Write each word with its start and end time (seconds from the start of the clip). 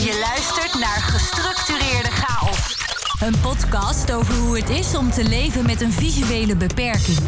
Je 0.00 0.18
luistert 0.28 0.80
naar 0.80 1.00
Gestructureerde 1.00 2.10
Chaos. 2.10 2.76
Een 3.22 3.40
podcast 3.40 4.12
over 4.12 4.34
hoe 4.34 4.56
het 4.58 4.68
is 4.68 4.96
om 4.96 5.10
te 5.10 5.28
leven 5.28 5.66
met 5.66 5.80
een 5.80 5.92
visuele 5.92 6.56
beperking. 6.56 7.18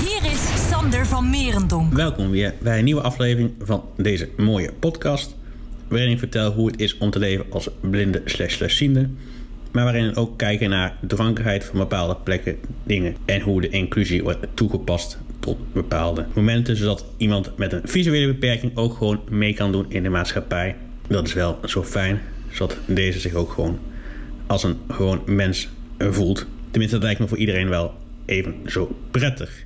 Hier 0.00 0.30
is 0.32 0.68
Sander 0.70 1.06
van 1.06 1.30
Merendonk. 1.30 1.92
Welkom 1.92 2.30
weer 2.30 2.54
bij 2.62 2.78
een 2.78 2.84
nieuwe 2.84 3.00
aflevering 3.00 3.52
van 3.58 3.84
deze 3.96 4.28
mooie 4.36 4.72
podcast. 4.72 5.36
Waarin 5.88 6.10
ik 6.10 6.18
vertel 6.18 6.52
hoe 6.52 6.66
het 6.66 6.80
is 6.80 6.98
om 6.98 7.10
te 7.10 7.18
leven 7.18 7.46
als 7.50 7.68
blinde 7.80 8.22
slash 8.24 8.54
slash 8.54 8.76
ziende. 8.76 9.08
Maar 9.72 9.84
waarin 9.84 10.08
we 10.08 10.20
ook 10.20 10.38
kijken 10.38 10.70
naar 10.70 10.96
de 11.00 11.06
toegankelijkheid 11.06 11.64
van 11.64 11.78
bepaalde 11.78 12.16
plekken, 12.16 12.56
dingen. 12.82 13.16
En 13.24 13.40
hoe 13.40 13.60
de 13.60 13.68
inclusie 13.68 14.22
wordt 14.22 14.46
toegepast 14.54 15.18
tot 15.40 15.72
bepaalde 15.72 16.26
momenten. 16.34 16.76
Zodat 16.76 17.04
iemand 17.16 17.56
met 17.56 17.72
een 17.72 17.82
visuele 17.84 18.26
beperking 18.26 18.76
ook 18.76 18.94
gewoon 18.96 19.20
mee 19.30 19.54
kan 19.54 19.72
doen 19.72 19.86
in 19.88 20.02
de 20.02 20.08
maatschappij. 20.08 20.76
Dat 21.08 21.26
is 21.26 21.32
wel 21.32 21.58
zo 21.64 21.82
fijn. 21.82 22.20
Zodat 22.50 22.78
deze 22.86 23.20
zich 23.20 23.34
ook 23.34 23.50
gewoon 23.50 23.78
als 24.46 24.62
een 24.62 24.76
gewoon 24.88 25.22
mens 25.26 25.68
voelt. 25.98 26.46
Tenminste, 26.70 26.96
dat 26.96 27.04
lijkt 27.04 27.20
me 27.20 27.28
voor 27.28 27.38
iedereen 27.38 27.68
wel 27.68 27.94
even 28.24 28.54
zo 28.66 28.96
prettig. 29.10 29.64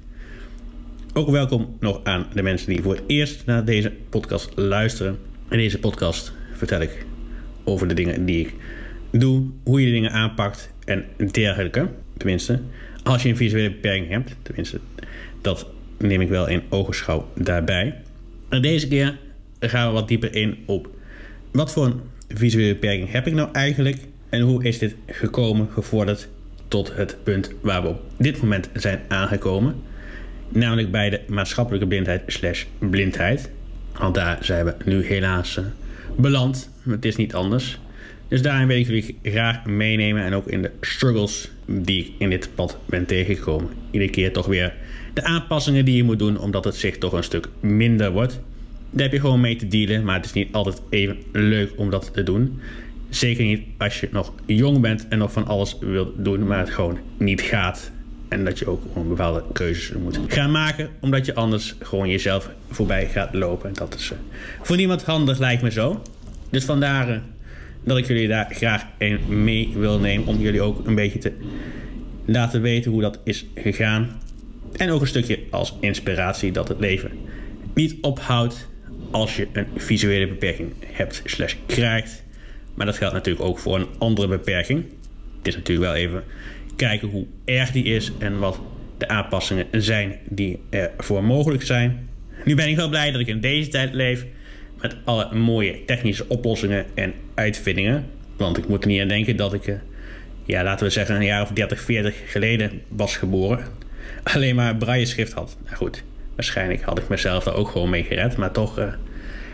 Ook 1.12 1.30
welkom 1.30 1.76
nog 1.80 2.00
aan 2.04 2.26
de 2.34 2.42
mensen 2.42 2.68
die 2.68 2.82
voor 2.82 2.94
het 2.94 3.04
eerst 3.06 3.46
naar 3.46 3.64
deze 3.64 3.92
podcast 4.08 4.50
luisteren. 4.54 5.18
In 5.50 5.58
deze 5.58 5.78
podcast 5.78 6.32
vertel 6.52 6.80
ik 6.80 7.06
over 7.64 7.88
de 7.88 7.94
dingen 7.94 8.24
die 8.24 8.40
ik 8.40 8.54
doe, 9.10 9.46
hoe 9.64 9.80
je 9.80 9.86
de 9.86 9.92
dingen 9.92 10.12
aanpakt 10.12 10.72
en 10.84 11.04
dergelijke. 11.30 11.88
Tenminste, 12.16 12.60
als 13.02 13.22
je 13.22 13.28
een 13.28 13.36
visuele 13.36 13.70
beperking 13.70 14.08
hebt, 14.08 14.36
tenminste, 14.42 14.80
dat 15.40 15.66
neem 15.98 16.20
ik 16.20 16.28
wel 16.28 16.48
in 16.48 16.62
ogenschouw 16.68 17.28
daarbij. 17.34 17.94
En 18.48 18.62
deze 18.62 18.88
keer 18.88 19.18
gaan 19.60 19.86
we 19.86 19.92
wat 19.92 20.08
dieper 20.08 20.34
in 20.34 20.58
op 20.66 20.96
wat 21.58 21.72
voor 21.72 21.84
een 21.84 22.00
visuele 22.28 22.72
beperking 22.72 23.12
heb 23.12 23.26
ik 23.26 23.32
nou 23.32 23.48
eigenlijk 23.52 23.96
en 24.28 24.40
hoe 24.40 24.64
is 24.64 24.78
dit 24.78 24.94
gekomen, 25.06 25.68
gevorderd 25.72 26.28
tot 26.68 26.96
het 26.96 27.16
punt 27.22 27.52
waar 27.60 27.82
we 27.82 27.88
op 27.88 28.00
dit 28.16 28.40
moment 28.40 28.68
zijn 28.74 29.00
aangekomen. 29.08 29.74
Namelijk 30.48 30.90
bij 30.90 31.10
de 31.10 31.20
maatschappelijke 31.28 31.86
blindheid 31.86 32.22
slash 32.26 32.64
blindheid. 32.78 33.50
Want 33.98 34.14
daar 34.14 34.38
zijn 34.40 34.64
we 34.64 34.74
nu 34.84 35.04
helaas 35.04 35.56
uh, 35.56 35.64
beland. 36.16 36.70
Het 36.88 37.04
is 37.04 37.16
niet 37.16 37.34
anders. 37.34 37.78
Dus 38.28 38.42
daarin 38.42 38.66
wil 38.66 38.76
ik 38.76 38.86
jullie 38.86 39.18
graag 39.22 39.64
meenemen. 39.64 40.22
En 40.22 40.34
ook 40.34 40.46
in 40.46 40.62
de 40.62 40.70
struggles 40.80 41.50
die 41.66 42.04
ik 42.04 42.12
in 42.18 42.30
dit 42.30 42.48
pad 42.54 42.78
ben 42.86 43.06
tegengekomen. 43.06 43.68
Iedere 43.90 44.10
keer 44.10 44.32
toch 44.32 44.46
weer 44.46 44.74
de 45.14 45.22
aanpassingen 45.22 45.84
die 45.84 45.96
je 45.96 46.04
moet 46.04 46.18
doen. 46.18 46.38
Omdat 46.38 46.64
het 46.64 46.74
zich 46.74 46.98
toch 46.98 47.12
een 47.12 47.24
stuk 47.24 47.48
minder 47.60 48.10
wordt. 48.10 48.40
Daar 48.90 49.02
heb 49.02 49.12
je 49.12 49.20
gewoon 49.20 49.40
mee 49.40 49.56
te 49.56 49.68
dealen. 49.68 50.04
Maar 50.04 50.16
het 50.16 50.24
is 50.24 50.32
niet 50.32 50.52
altijd 50.52 50.82
even 50.90 51.18
leuk 51.32 51.72
om 51.76 51.90
dat 51.90 52.10
te 52.14 52.22
doen. 52.22 52.60
Zeker 53.08 53.44
niet 53.44 53.62
als 53.78 54.00
je 54.00 54.08
nog 54.12 54.32
jong 54.46 54.80
bent 54.80 55.08
en 55.08 55.18
nog 55.18 55.32
van 55.32 55.46
alles 55.46 55.76
wilt 55.80 56.24
doen. 56.24 56.46
Maar 56.46 56.58
het 56.58 56.70
gewoon 56.70 56.98
niet 57.16 57.40
gaat. 57.40 57.90
En 58.28 58.44
dat 58.44 58.58
je 58.58 58.66
ook 58.66 58.82
gewoon 58.92 59.08
bepaalde 59.08 59.44
keuzes 59.52 59.96
moet 59.96 60.18
gaan 60.28 60.50
maken. 60.50 60.88
Omdat 61.00 61.26
je 61.26 61.34
anders 61.34 61.74
gewoon 61.80 62.08
jezelf 62.08 62.50
voorbij 62.70 63.06
gaat 63.06 63.34
lopen. 63.34 63.68
En 63.68 63.74
dat 63.74 63.94
is 63.94 64.10
uh, 64.10 64.18
voor 64.62 64.76
niemand 64.76 65.04
handig, 65.04 65.38
lijkt 65.38 65.62
me 65.62 65.70
zo. 65.70 66.02
Dus 66.50 66.64
vandaar 66.64 67.10
uh, 67.10 67.16
dat 67.84 67.98
ik 67.98 68.06
jullie 68.06 68.28
daar 68.28 68.48
graag 68.50 68.84
mee 69.28 69.72
wil 69.74 69.98
nemen. 69.98 70.26
Om 70.26 70.40
jullie 70.40 70.60
ook 70.60 70.86
een 70.86 70.94
beetje 70.94 71.18
te 71.18 71.32
laten 72.24 72.62
weten 72.62 72.90
hoe 72.90 73.00
dat 73.00 73.18
is 73.24 73.46
gegaan. 73.54 74.20
En 74.76 74.90
ook 74.90 75.00
een 75.00 75.06
stukje 75.06 75.38
als 75.50 75.74
inspiratie 75.80 76.52
dat 76.52 76.68
het 76.68 76.80
leven 76.80 77.10
niet 77.74 77.96
ophoudt 78.00 78.68
als 79.10 79.36
je 79.36 79.48
een 79.52 79.66
visuele 79.76 80.28
beperking 80.28 80.72
hebt 80.86 81.22
slash 81.24 81.54
krijgt. 81.66 82.24
Maar 82.74 82.86
dat 82.86 82.96
geldt 82.96 83.14
natuurlijk 83.14 83.44
ook 83.44 83.58
voor 83.58 83.76
een 83.76 83.88
andere 83.98 84.28
beperking. 84.28 84.84
Het 85.38 85.46
is 85.46 85.54
natuurlijk 85.54 85.86
wel 85.86 85.96
even 85.96 86.24
kijken 86.76 87.08
hoe 87.08 87.26
erg 87.44 87.70
die 87.70 87.84
is 87.84 88.12
en 88.18 88.38
wat 88.38 88.60
de 88.98 89.08
aanpassingen 89.08 89.66
zijn 89.72 90.18
die 90.28 90.58
ervoor 90.70 91.24
mogelijk 91.24 91.62
zijn. 91.62 92.08
Nu 92.44 92.54
ben 92.54 92.68
ik 92.68 92.76
wel 92.76 92.88
blij 92.88 93.10
dat 93.10 93.20
ik 93.20 93.26
in 93.26 93.40
deze 93.40 93.68
tijd 93.68 93.94
leef 93.94 94.26
met 94.80 94.96
alle 95.04 95.34
mooie 95.34 95.84
technische 95.84 96.28
oplossingen 96.28 96.86
en 96.94 97.12
uitvindingen. 97.34 98.06
Want 98.36 98.58
ik 98.58 98.68
moet 98.68 98.82
er 98.82 98.90
niet 98.90 99.00
aan 99.00 99.08
denken 99.08 99.36
dat 99.36 99.54
ik, 99.54 99.66
eh, 99.66 99.74
ja, 100.44 100.62
laten 100.62 100.86
we 100.86 100.92
zeggen, 100.92 101.16
een 101.16 101.24
jaar 101.24 101.42
of 101.42 101.50
30, 101.50 101.80
40 101.80 102.14
geleden 102.26 102.82
was 102.88 103.16
geboren. 103.16 103.64
Alleen 104.22 104.54
maar 104.54 104.76
braille 104.76 105.06
schrift 105.06 105.32
had. 105.32 105.56
Nou 105.64 105.76
goed, 105.76 106.04
waarschijnlijk 106.38 106.82
had 106.82 106.98
ik 106.98 107.08
mezelf 107.08 107.44
daar 107.44 107.54
ook 107.54 107.68
gewoon 107.68 107.90
mee 107.90 108.04
gered. 108.04 108.36
Maar 108.36 108.50
toch 108.50 108.78
uh, 108.78 108.92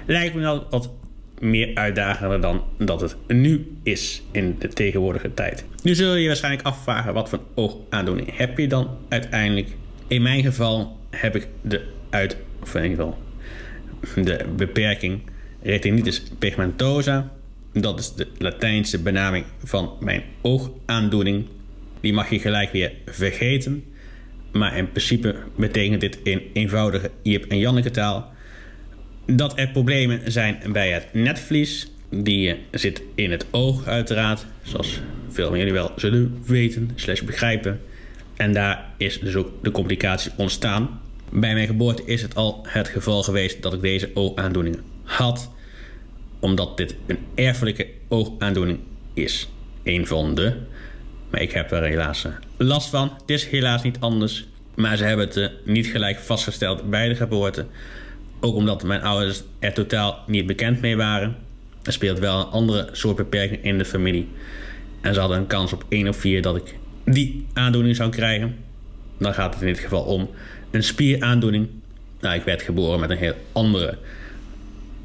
lijkt 0.06 0.34
me 0.34 0.40
wel 0.40 0.66
wat 0.70 0.90
meer 1.38 1.74
uitdagender 1.74 2.40
dan 2.40 2.64
dat 2.78 3.00
het 3.00 3.16
nu 3.26 3.76
is 3.82 4.22
in 4.30 4.56
de 4.58 4.68
tegenwoordige 4.68 5.34
tijd. 5.34 5.64
Nu 5.82 5.94
zul 5.94 6.14
je 6.14 6.20
je 6.20 6.26
waarschijnlijk 6.26 6.66
afvragen 6.66 7.14
wat 7.14 7.28
voor 7.28 7.40
oogaandoening 7.54 8.36
heb 8.36 8.58
je 8.58 8.68
dan 8.68 8.88
uiteindelijk. 9.08 9.68
In 10.06 10.22
mijn 10.22 10.42
geval 10.42 10.98
heb 11.10 11.36
ik 11.36 11.48
de 11.60 11.84
uit, 12.10 12.36
of 12.62 12.74
in 12.74 12.90
geval 12.90 13.18
de 14.14 14.44
beperking 14.56 15.20
retinitis 15.62 16.22
pigmentosa. 16.38 17.32
Dat 17.72 17.98
is 17.98 18.14
de 18.14 18.26
Latijnse 18.38 19.02
benaming 19.02 19.44
van 19.64 19.96
mijn 20.00 20.22
oogaandoening. 20.40 21.46
Die 22.00 22.12
mag 22.12 22.30
je 22.30 22.38
gelijk 22.38 22.72
weer 22.72 22.92
vergeten. 23.06 23.84
Maar 24.54 24.76
in 24.76 24.90
principe 24.90 25.34
betekent 25.56 26.00
dit 26.00 26.18
in 26.22 26.42
eenvoudige 26.52 27.10
Jip 27.22 27.44
en 27.44 27.58
Janneke 27.58 27.90
taal 27.90 28.32
dat 29.26 29.58
er 29.58 29.68
problemen 29.68 30.32
zijn 30.32 30.58
bij 30.72 30.90
het 30.90 31.06
netvlies. 31.12 31.90
Die 32.10 32.56
zit 32.70 33.02
in 33.14 33.30
het 33.30 33.46
oog 33.50 33.86
uiteraard, 33.86 34.46
zoals 34.62 35.00
veel 35.28 35.48
van 35.48 35.58
jullie 35.58 35.72
wel 35.72 35.92
zullen 35.96 36.42
weten, 36.46 36.90
slash 36.94 37.20
begrijpen. 37.20 37.80
En 38.36 38.52
daar 38.52 38.92
is 38.96 39.20
dus 39.20 39.34
ook 39.34 39.50
de 39.62 39.70
complicatie 39.70 40.32
ontstaan. 40.36 41.00
Bij 41.30 41.54
mijn 41.54 41.66
geboorte 41.66 42.02
is 42.04 42.22
het 42.22 42.34
al 42.34 42.66
het 42.68 42.88
geval 42.88 43.22
geweest 43.22 43.62
dat 43.62 43.72
ik 43.72 43.80
deze 43.80 44.10
oogaandoeningen 44.14 44.80
had. 45.02 45.50
Omdat 46.38 46.76
dit 46.76 46.96
een 47.06 47.18
erfelijke 47.34 47.86
oogaandoening 48.08 48.78
is. 49.14 49.48
Een 49.82 50.06
van 50.06 50.34
de. 50.34 50.56
Maar 51.34 51.42
ik 51.42 51.52
heb 51.52 51.72
er 51.72 51.82
helaas 51.82 52.26
last 52.56 52.88
van. 52.88 53.12
Het 53.20 53.30
is 53.30 53.46
helaas 53.46 53.82
niet 53.82 53.96
anders. 54.00 54.46
Maar 54.74 54.96
ze 54.96 55.04
hebben 55.04 55.26
het 55.26 55.50
niet 55.64 55.86
gelijk 55.86 56.18
vastgesteld 56.18 56.90
bij 56.90 57.08
de 57.08 57.14
geboorte. 57.14 57.66
Ook 58.40 58.54
omdat 58.54 58.82
mijn 58.82 59.02
ouders 59.02 59.42
er 59.58 59.72
totaal 59.72 60.18
niet 60.26 60.46
bekend 60.46 60.80
mee 60.80 60.96
waren. 60.96 61.36
Er 61.82 61.92
speelt 61.92 62.18
wel 62.18 62.40
een 62.40 62.46
andere 62.46 62.88
soort 62.92 63.16
beperking 63.16 63.64
in 63.64 63.78
de 63.78 63.84
familie. 63.84 64.28
En 65.00 65.14
ze 65.14 65.20
hadden 65.20 65.38
een 65.38 65.46
kans 65.46 65.72
op 65.72 65.84
1 65.88 66.08
of 66.08 66.16
4 66.16 66.42
dat 66.42 66.56
ik 66.56 66.74
die 67.04 67.46
aandoening 67.52 67.96
zou 67.96 68.10
krijgen. 68.10 68.56
Dan 69.18 69.34
gaat 69.34 69.54
het 69.54 69.62
in 69.62 69.68
dit 69.68 69.78
geval 69.78 70.02
om 70.02 70.30
een 70.70 70.82
spieraandoening. 70.82 71.68
Nou, 72.20 72.34
ik 72.34 72.44
werd 72.44 72.62
geboren 72.62 73.00
met 73.00 73.10
een 73.10 73.16
heel 73.16 73.36
andere 73.52 73.98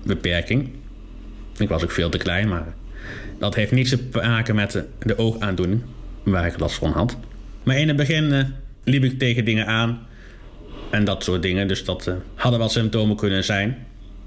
beperking. 0.03 0.69
Ik 1.57 1.69
was 1.69 1.83
ook 1.83 1.91
veel 1.91 2.09
te 2.09 2.17
klein, 2.17 2.47
maar 2.47 2.73
dat 3.39 3.55
heeft 3.55 3.71
niets 3.71 3.89
te 3.89 4.09
maken 4.11 4.55
met 4.55 4.71
de, 4.71 4.85
de 4.99 5.17
oogaandoening 5.17 5.81
waar 6.31 6.45
ik 6.45 6.59
last 6.59 6.75
van 6.75 6.91
had. 6.91 7.17
Maar 7.63 7.77
in 7.77 7.87
het 7.87 7.97
begin 7.97 8.23
uh, 8.23 8.43
liep 8.83 9.03
ik 9.03 9.19
tegen 9.19 9.45
dingen 9.45 9.67
aan 9.67 10.07
en 10.89 11.03
dat 11.03 11.23
soort 11.23 11.41
dingen. 11.41 11.67
Dus 11.67 11.85
dat 11.85 12.07
uh, 12.07 12.15
hadden 12.35 12.59
wel 12.59 12.69
symptomen 12.69 13.15
kunnen 13.15 13.43
zijn. 13.43 13.77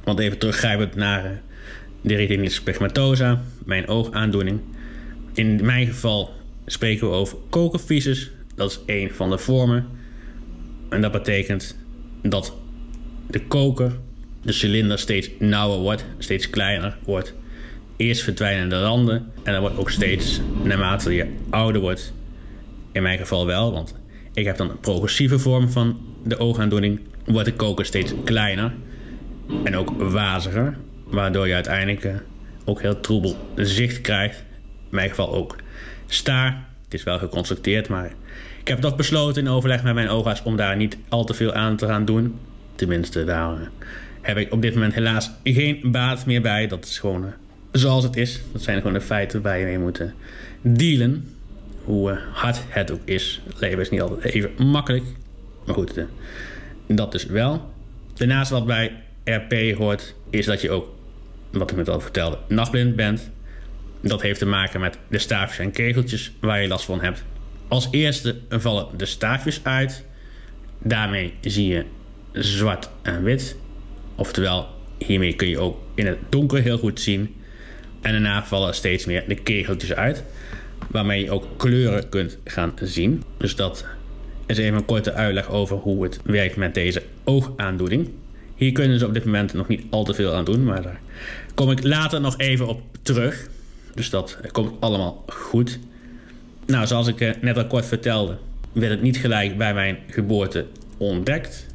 Want 0.05 0.19
even 0.19 0.39
teruggrijpend 0.39 0.95
naar 0.95 1.25
uh, 1.25 1.31
de 2.01 2.15
retinitis 2.15 2.63
pigmentosa, 2.63 3.43
mijn 3.65 3.89
oogaandoening. 3.89 4.61
In 5.35 5.65
mijn 5.65 5.87
geval 5.87 6.31
spreken 6.67 7.11
we 7.11 7.15
over 7.15 7.39
kokervisus. 7.51 8.31
Dat 8.55 8.71
is 8.71 8.81
een 8.87 9.11
van 9.15 9.31
de 9.31 9.39
vormen. 9.39 9.87
En 10.89 11.01
dat 11.01 11.13
betekent 11.13 11.77
dat 12.23 12.57
de 13.27 13.41
koker, 13.47 13.93
de 14.43 14.53
cilinder, 14.53 14.99
steeds 14.99 15.31
nauwer 15.39 15.79
wordt, 15.79 16.05
steeds 16.19 16.51
kleiner 16.51 16.97
wordt. 17.05 17.35
Eerst 18.03 18.23
verdwijnen 18.23 18.69
de 18.69 18.81
randen 18.81 19.33
en 19.43 19.53
dan 19.53 19.61
wordt 19.61 19.79
ook 19.79 19.91
steeds, 19.91 20.41
naarmate 20.63 21.15
je 21.15 21.27
ouder 21.51 21.81
wordt, 21.81 22.13
in 22.93 23.03
mijn 23.03 23.19
geval 23.19 23.47
wel, 23.47 23.73
want 23.73 23.95
ik 24.33 24.45
heb 24.45 24.57
dan 24.57 24.71
een 24.71 24.81
progressieve 24.81 25.39
vorm 25.39 25.71
van 25.71 26.01
de 26.25 26.39
oogaandoening, 26.39 27.01
wordt 27.25 27.49
de 27.49 27.55
koker 27.55 27.85
steeds 27.85 28.13
kleiner 28.25 28.73
en 29.65 29.77
ook 29.77 29.91
waziger, 29.99 30.77
waardoor 31.05 31.49
je 31.49 31.55
uiteindelijk 31.55 32.05
uh, 32.05 32.15
ook 32.65 32.81
heel 32.81 33.01
troebel 33.01 33.37
zicht 33.57 34.01
krijgt. 34.01 34.45
In 34.65 34.75
mijn 34.89 35.09
geval 35.09 35.35
ook 35.35 35.57
staar. 36.07 36.67
Het 36.85 36.95
is 36.95 37.03
wel 37.03 37.19
geconstateerd, 37.19 37.89
maar 37.89 38.13
ik 38.61 38.69
heb 38.69 38.81
toch 38.81 38.97
besloten 38.97 39.43
in 39.43 39.51
overleg 39.51 39.83
met 39.83 39.95
mijn 39.95 40.09
oogarts 40.09 40.43
om 40.43 40.57
daar 40.57 40.77
niet 40.77 40.97
al 41.09 41.25
te 41.25 41.35
veel 41.35 41.53
aan 41.53 41.77
te 41.77 41.87
gaan 41.87 42.05
doen. 42.05 42.39
Tenminste, 42.75 43.25
daar 43.25 43.53
uh, 43.53 43.67
heb 44.21 44.37
ik 44.37 44.53
op 44.53 44.63
dit 44.63 44.75
moment 44.75 44.95
helaas 44.95 45.31
geen 45.45 45.81
baat 45.85 46.27
meer 46.27 46.43
bij. 46.43 46.67
Dat 46.67 46.85
is 46.85 46.99
gewoon 46.99 47.25
uh, 47.25 47.31
zoals 47.73 48.05
het 48.05 48.17
is. 48.17 48.41
Dat 48.53 48.63
zijn 48.63 48.77
gewoon 48.77 48.93
de 48.93 49.01
feiten 49.01 49.43
waar 49.43 49.59
je 49.59 49.65
mee 49.65 49.79
moet 49.79 50.03
dealen 50.61 51.29
hoe 51.85 52.11
uh, 52.11 52.19
hard 52.33 52.61
het 52.69 52.91
ook 52.91 53.01
is. 53.05 53.41
Het 53.47 53.61
leven 53.61 53.79
is 53.79 53.91
niet 53.91 54.01
altijd 54.01 54.35
even 54.35 54.67
makkelijk. 54.67 55.05
Maar 55.67 55.75
goed, 55.75 55.99
uh, 55.99 56.05
dat 56.87 57.13
dus 57.13 57.27
wel. 57.27 57.71
Daarnaast 58.15 58.51
wat 58.51 58.67
bij 58.67 59.03
RP 59.25 59.77
hoort, 59.77 60.15
is 60.31 60.47
dat 60.47 60.61
je 60.61 60.71
ook 60.71 60.89
wat 61.51 61.71
ik 61.71 61.77
net 61.77 61.89
al 61.89 62.01
vertelde, 62.01 62.39
nachtblind 62.49 62.97
bent. 62.97 63.31
Dat 64.01 64.23
heeft 64.23 64.39
te 64.39 64.47
maken 64.47 64.81
met 64.81 64.99
de 65.09 65.19
staafjes 65.19 65.59
en 65.59 65.71
kegeltjes 65.71 66.33
waar 66.41 66.63
je 66.63 66.69
last 66.69 66.85
van 66.85 67.01
hebt. 67.01 67.25
Als 67.69 67.89
eerste 67.91 68.37
vallen 68.49 68.87
de 68.97 69.07
staafjes 69.07 69.61
uit. 69.63 70.05
Daarmee 70.79 71.35
zie 71.41 71.67
je 71.67 71.85
zwart 72.33 72.91
en 73.03 73.23
wit. 73.23 73.57
Oftewel, 74.15 74.69
hiermee 74.99 75.37
kun 75.37 75.49
je 75.49 75.59
ook 75.59 75.79
in 75.95 76.07
het 76.07 76.19
donker 76.29 76.63
heel 76.63 76.79
goed 76.79 77.01
zien. 77.01 77.35
En 78.03 78.13
daarna 78.13 78.45
vallen 78.45 78.75
steeds 78.75 79.05
meer 79.05 79.25
de 79.29 79.35
kegeltjes 79.35 79.95
uit. 79.95 80.25
Waarmee 80.91 81.25
je 81.25 81.31
ook 81.31 81.47
kleuren 81.57 82.09
kunt 82.09 82.39
gaan 82.45 82.73
zien. 82.83 83.23
Dus 83.37 83.57
dat 83.57 83.87
is 84.47 84.59
even 84.59 84.79
een 84.79 84.85
korte 84.85 85.13
uitleg 85.13 85.51
over 85.51 85.77
hoe 85.77 86.03
het 86.03 86.21
werkt 86.25 86.57
met 86.57 86.75
deze 86.75 87.03
oogaandoening. 87.25 88.11
Hier 88.55 88.73
kunnen 88.73 88.99
ze 88.99 89.07
op 89.07 89.15
dit 89.15 89.25
moment 89.25 89.53
nog 89.53 89.69
niet 89.69 89.83
al 89.91 90.05
te 90.05 90.15
veel 90.15 90.35
aan 90.35 90.45
doen, 90.45 90.65
maar 90.65 90.83
daar 90.83 91.01
kom 91.55 91.71
ik 91.71 91.83
later 91.83 92.21
nog 92.21 92.39
even 92.39 92.67
op 92.67 92.83
terug. 93.03 93.49
Dus 93.95 94.11
dat 94.11 94.39
komt 94.53 94.81
allemaal 94.81 95.25
goed. 95.27 95.79
Nou, 96.67 96.87
zoals 96.87 97.07
ik 97.07 97.21
eh, 97.21 97.31
net 97.41 97.57
al 97.57 97.67
kort 97.67 97.87
vertelde, 97.87 98.37
werd 98.73 98.91
het 98.91 99.03
niet 99.03 99.17
gelijk 99.17 99.59
bij 99.59 99.75
mijn 99.75 99.99
geboorte 100.07 100.67
ontdekt. 100.97 101.67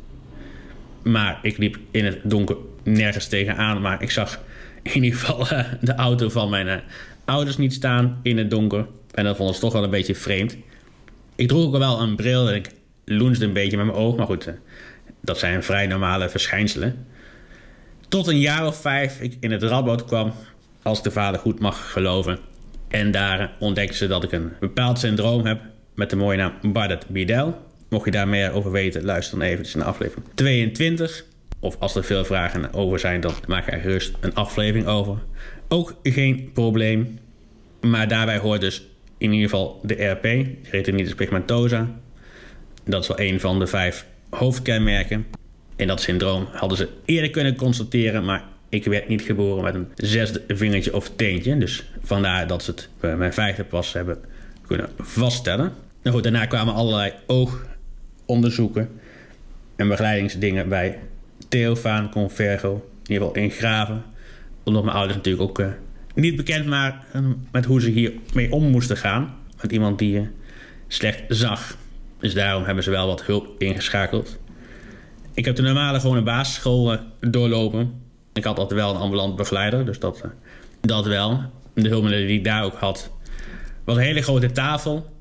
Maar 1.01 1.39
ik 1.41 1.57
liep 1.57 1.77
in 1.91 2.05
het 2.05 2.19
donker 2.23 2.55
nergens 2.83 3.27
tegenaan. 3.27 3.81
Maar 3.81 4.01
ik 4.01 4.11
zag 4.11 4.39
in 4.93 5.03
ieder 5.03 5.19
geval 5.19 5.41
uh, 5.41 5.63
de 5.81 5.95
auto 5.95 6.29
van 6.29 6.49
mijn 6.49 6.67
uh, 6.67 6.75
ouders 7.25 7.57
niet 7.57 7.73
staan 7.73 8.19
in 8.23 8.37
het 8.37 8.49
donker. 8.49 8.85
En 9.13 9.23
dat 9.23 9.37
vond 9.37 9.53
ik 9.55 9.59
toch 9.59 9.73
wel 9.73 9.83
een 9.83 9.89
beetje 9.89 10.15
vreemd. 10.15 10.57
Ik 11.35 11.47
droeg 11.47 11.65
ook 11.65 11.77
wel 11.77 12.01
een 12.01 12.15
bril 12.15 12.49
en 12.49 12.55
ik 12.55 12.69
loensde 13.05 13.45
een 13.45 13.53
beetje 13.53 13.77
met 13.77 13.85
mijn 13.85 13.97
oog. 13.97 14.15
Maar 14.15 14.25
goed, 14.25 14.49
dat 15.21 15.37
zijn 15.39 15.63
vrij 15.63 15.87
normale 15.87 16.29
verschijnselen. 16.29 17.05
Tot 18.07 18.27
een 18.27 18.39
jaar 18.39 18.67
of 18.67 18.81
vijf 18.81 19.19
ik 19.19 19.37
in 19.39 19.51
het 19.51 19.63
Radboud 19.63 20.05
kwam, 20.05 20.33
als 20.81 21.03
de 21.03 21.11
vader 21.11 21.39
goed 21.39 21.59
mag 21.59 21.91
geloven. 21.91 22.39
En 22.87 23.11
daar 23.11 23.51
ontdekten 23.59 23.97
ze 23.97 24.07
dat 24.07 24.23
ik 24.23 24.31
een 24.31 24.51
bepaald 24.59 24.99
syndroom 24.99 25.45
heb 25.45 25.61
met 25.95 26.09
de 26.09 26.15
mooie 26.15 26.37
naam 26.37 26.53
Bardet-Biedel. 26.61 27.65
Mocht 27.89 28.05
je 28.05 28.11
daar 28.11 28.27
meer 28.27 28.51
over 28.51 28.71
weten, 28.71 29.03
luister 29.03 29.39
dan 29.39 29.47
eventjes 29.47 29.75
naar 29.75 29.85
aflevering 29.85 30.25
22. 30.33 31.25
Of 31.59 31.75
als 31.79 31.95
er 31.95 32.03
veel 32.03 32.25
vragen 32.25 32.73
over 32.73 32.99
zijn, 32.99 33.21
dan 33.21 33.33
maak 33.47 33.71
er 33.71 33.79
gerust 33.79 34.13
een 34.19 34.33
aflevering 34.33 34.87
over. 34.87 35.17
Ook 35.67 35.95
geen 36.03 36.49
probleem. 36.53 37.19
Maar 37.81 38.07
daarbij 38.07 38.37
hoort 38.37 38.61
dus 38.61 38.87
in 39.17 39.31
ieder 39.31 39.49
geval 39.49 39.79
de 39.83 40.05
RP, 40.05 40.47
retinitis 40.71 41.15
pigmentosa. 41.15 41.89
Dat 42.83 43.01
is 43.01 43.07
wel 43.07 43.19
een 43.19 43.39
van 43.39 43.59
de 43.59 43.67
vijf 43.67 44.05
hoofdkenmerken. 44.29 45.25
En 45.75 45.87
dat 45.87 46.01
syndroom 46.01 46.47
hadden 46.51 46.77
ze 46.77 46.89
eerder 47.05 47.29
kunnen 47.29 47.55
constateren, 47.55 48.25
maar 48.25 48.43
ik 48.69 48.85
werd 48.85 49.07
niet 49.07 49.21
geboren 49.21 49.63
met 49.63 49.75
een 49.75 49.87
zesde 49.95 50.43
vingertje 50.47 50.95
of 50.95 51.11
teentje. 51.15 51.57
Dus 51.57 51.89
vandaar 52.01 52.47
dat 52.47 52.63
ze 52.63 52.71
het 52.71 52.89
bij 52.99 53.17
mijn 53.17 53.33
vijfde 53.33 53.63
pas 53.63 53.93
hebben 53.93 54.17
kunnen 54.67 54.89
vaststellen. 54.97 55.73
Nou 56.01 56.15
goed, 56.15 56.23
daarna 56.23 56.45
kwamen 56.45 56.73
allerlei 56.73 57.13
oogonderzoeken 57.25 58.89
en 59.75 59.87
begeleidingsdingen 59.87 60.69
bij 60.69 60.99
Theofaan, 61.47 62.09
Convergo, 62.09 62.73
in 63.03 63.13
ieder 63.13 63.27
geval 63.27 63.43
in 63.43 63.51
Graven. 63.51 64.03
Omdat 64.63 64.83
mijn 64.83 64.95
ouders 64.95 65.15
natuurlijk 65.17 65.49
ook 65.49 65.59
uh, 65.59 65.67
niet 66.15 66.35
bekend 66.35 66.65
maar 66.65 67.05
met 67.51 67.65
hoe 67.65 67.81
ze 67.81 67.89
hiermee 67.89 68.51
om 68.51 68.63
moesten 68.63 68.97
gaan. 68.97 69.35
Met 69.61 69.71
iemand 69.71 69.99
die 69.99 70.19
uh, 70.19 70.27
slecht 70.87 71.23
zag. 71.27 71.77
Dus 72.19 72.33
daarom 72.33 72.63
hebben 72.63 72.83
ze 72.83 72.89
wel 72.89 73.07
wat 73.07 73.23
hulp 73.23 73.47
ingeschakeld. 73.57 74.39
Ik 75.33 75.45
heb 75.45 75.55
de 75.55 75.61
normale 75.61 75.99
gewone 75.99 76.21
basisschool 76.21 76.93
uh, 76.93 76.99
doorlopen. 77.19 78.01
Ik 78.33 78.43
had 78.43 78.57
altijd 78.59 78.79
wel 78.79 78.95
een 78.95 79.01
ambulant 79.01 79.35
begeleider, 79.35 79.85
dus 79.85 79.99
dat, 79.99 80.23
dat 80.81 81.05
wel. 81.05 81.41
De 81.73 81.89
hulpmiddelen 81.89 82.27
die 82.27 82.37
ik 82.37 82.43
daar 82.43 82.63
ook 82.63 82.75
had, 82.75 83.11
was 83.83 83.95
een 83.95 84.01
hele 84.01 84.21
grote 84.21 84.51
tafel 84.51 85.15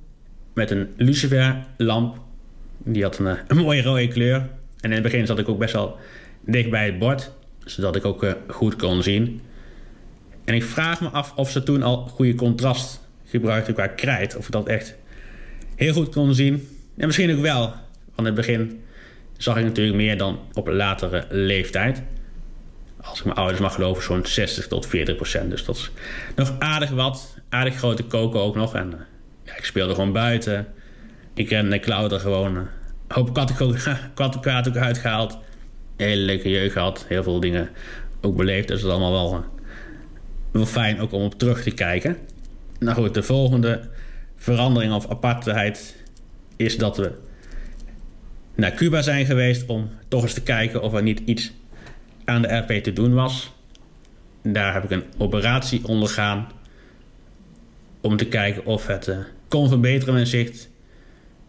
met 0.55 0.71
een 0.71 0.89
luciferlamp. 0.97 2.19
Die 2.79 3.03
had 3.03 3.19
een 3.19 3.57
mooie 3.57 3.83
rode 3.83 4.09
kleur. 4.09 4.49
En 4.81 4.91
in 4.91 4.93
het 4.93 5.03
begin 5.03 5.27
zat 5.27 5.39
ik 5.39 5.49
ook 5.49 5.59
best 5.59 5.73
wel 5.73 5.99
dicht 6.41 6.71
bij 6.71 6.85
het 6.85 6.99
bord, 6.99 7.33
zodat 7.65 7.97
ik 7.97 8.05
ook 8.05 8.23
uh, 8.23 8.33
goed 8.49 8.77
kon 8.77 9.03
zien. 9.03 9.41
En 10.45 10.55
ik 10.55 10.65
vraag 10.65 11.01
me 11.01 11.09
af 11.09 11.33
of 11.37 11.51
ze 11.51 11.63
toen 11.63 11.83
al 11.83 11.97
goede 11.97 12.35
contrast 12.35 13.01
gebruikten 13.25 13.75
qua 13.75 13.87
krijt. 13.87 14.37
Of 14.37 14.47
ik 14.47 14.53
dat 14.53 14.69
echt 14.69 14.95
heel 15.77 15.93
goed 15.93 16.09
kon 16.09 16.35
zien. 16.35 16.69
En 16.97 17.07
misschien 17.07 17.35
ook 17.35 17.41
wel. 17.41 17.61
Want 18.15 18.19
in 18.19 18.25
het 18.25 18.35
begin 18.35 18.83
zag 19.37 19.57
ik 19.57 19.65
natuurlijk 19.65 19.97
meer 19.97 20.19
dan 20.19 20.39
op 20.53 20.69
latere 20.69 21.25
leeftijd. 21.29 22.03
Als 23.01 23.19
ik 23.19 23.25
mijn 23.25 23.37
ouders 23.37 23.61
mag 23.61 23.75
geloven, 23.75 24.03
zo'n 24.03 24.27
60 24.27 24.67
tot 24.67 24.87
40 24.87 25.17
procent. 25.17 25.51
Dus 25.51 25.65
dat 25.65 25.77
is 25.77 25.91
nog 26.37 26.55
aardig 26.59 26.91
wat. 26.91 27.39
Aardig 27.49 27.77
grote 27.77 28.03
koken 28.03 28.41
ook 28.41 28.55
nog. 28.55 28.75
En 28.75 29.07
ja, 29.45 29.57
ik 29.57 29.65
speelde 29.65 29.95
gewoon 29.95 30.13
buiten. 30.13 30.67
Ik 31.35 31.49
rende 31.49 31.75
en 31.75 31.81
klauwde 31.81 32.19
gewoon. 32.19 32.69
Hoop 33.09 33.35
kattenkwaad 33.35 34.69
ook 34.69 34.77
uitgehaald. 34.77 35.39
Hele 35.97 36.23
leuke 36.23 36.51
jeugd 36.51 36.73
gehad. 36.73 37.05
Heel 37.09 37.23
veel 37.23 37.41
dingen 37.41 37.69
ook 38.21 38.37
beleefd. 38.37 38.69
Dus 38.69 38.81
dat 38.81 38.91
is 38.91 38.97
allemaal 38.97 39.31
wel, 39.31 39.45
wel 40.51 40.67
fijn 40.67 41.01
ook 41.01 41.13
om 41.13 41.23
op 41.23 41.39
terug 41.39 41.63
te 41.63 41.71
kijken. 41.71 42.17
Nou 42.79 42.97
goed, 42.97 43.15
de 43.15 43.23
volgende 43.23 43.81
verandering 44.37 44.93
of 44.93 45.11
apartheid 45.11 46.05
is 46.57 46.77
dat 46.77 46.97
we 46.97 47.13
naar 48.55 48.75
Cuba 48.75 49.03
zijn 49.03 49.27
geweest 49.27 49.67
om 49.67 49.91
toch 50.09 50.23
eens 50.23 50.33
te 50.33 50.43
kijken 50.43 50.83
of 50.83 50.93
er 50.95 51.03
niet 51.03 51.23
iets 51.25 51.53
aan 52.25 52.43
de 52.43 52.57
RP 52.57 52.83
te 52.83 52.93
doen 52.93 53.15
was. 53.15 53.53
Daar 54.43 54.75
heb 54.75 54.85
ik 54.85 54.91
een 54.91 55.05
operatie 55.19 55.87
ondergaan 55.87 56.49
om 58.01 58.17
te 58.17 58.27
kijken 58.27 58.65
of 58.65 58.87
het 58.87 59.07
uh, 59.07 59.17
kon 59.49 59.69
verbeteren 59.69 60.15
mijn 60.15 60.27
zicht. 60.27 60.69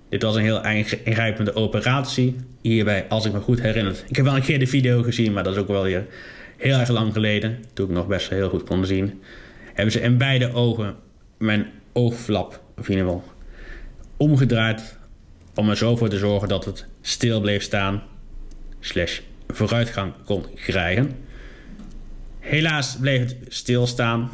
Dit 0.10 0.22
was 0.22 0.36
een 0.36 0.42
heel 0.42 0.66
ingrijpende 1.04 1.56
operatie. 1.56 2.36
Hierbij, 2.62 3.06
als 3.10 3.26
ik 3.26 3.34
me 3.34 3.40
goed 3.40 3.62
herinner. 3.62 4.04
Ik 4.08 4.16
heb 4.16 4.26
wel 4.26 4.36
een 4.36 4.42
keer 4.42 4.60
de 4.60 4.68
video 4.68 5.04
gezien, 5.04 5.34
maar 5.34 5.44
dat 5.44 5.54
is 5.54 5.60
ook 5.60 5.68
wel 5.68 5.84
weer 5.84 6.06
heel 6.58 6.80
erg 6.80 6.90
lang 6.90 7.14
geleden. 7.14 7.64
Toen 7.74 7.88
ik 7.88 7.96
nog 7.96 8.08
best 8.08 8.30
heel 8.30 8.50
goed 8.50 8.64
kon 8.64 8.86
zien. 8.86 9.22
Hebben 9.74 9.92
ze 9.92 10.02
in 10.02 10.18
beide 10.18 10.54
ogen 10.54 10.96
mijn 11.38 11.66
oogflap, 11.94 12.62
of 12.78 12.90
in 12.90 12.98
ieder 12.98 13.06
geval, 13.06 13.24
omgedraaid. 14.18 14.98
Om 15.56 15.70
er 15.70 15.78
zo 15.78 15.96
voor 15.96 16.10
te 16.10 16.18
zorgen 16.18 16.48
dat 16.48 16.66
het 16.66 16.86
stil 17.02 17.42
bleef 17.42 17.64
staan. 17.64 18.04
Slash 18.80 19.20
vooruitgang 19.48 20.14
kon 20.26 20.46
krijgen. 20.56 21.12
Helaas 22.40 22.98
bleef 23.00 23.20
het 23.20 23.38
stilstaan. 23.48 24.30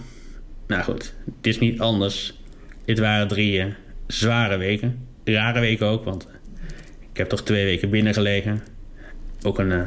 Nou 0.68 0.84
goed, 0.84 1.14
het 1.26 1.48
is 1.48 1.60
niet 1.60 1.80
anders. 1.80 2.40
Dit 2.86 3.00
waren 3.00 3.28
drie 3.28 3.74
zware 4.08 4.58
weken. 4.58 5.08
Rare 5.24 5.60
weken 5.60 5.88
ook, 5.88 6.04
want 6.04 6.28
ik 7.12 7.18
heb 7.18 7.30
toch 7.30 7.44
twee 7.44 7.66
weken 7.66 7.90
binnen 7.90 8.14
gelegen. 8.14 8.64
Ook 9.44 9.60
een 9.60 9.72
uh, 9.72 9.82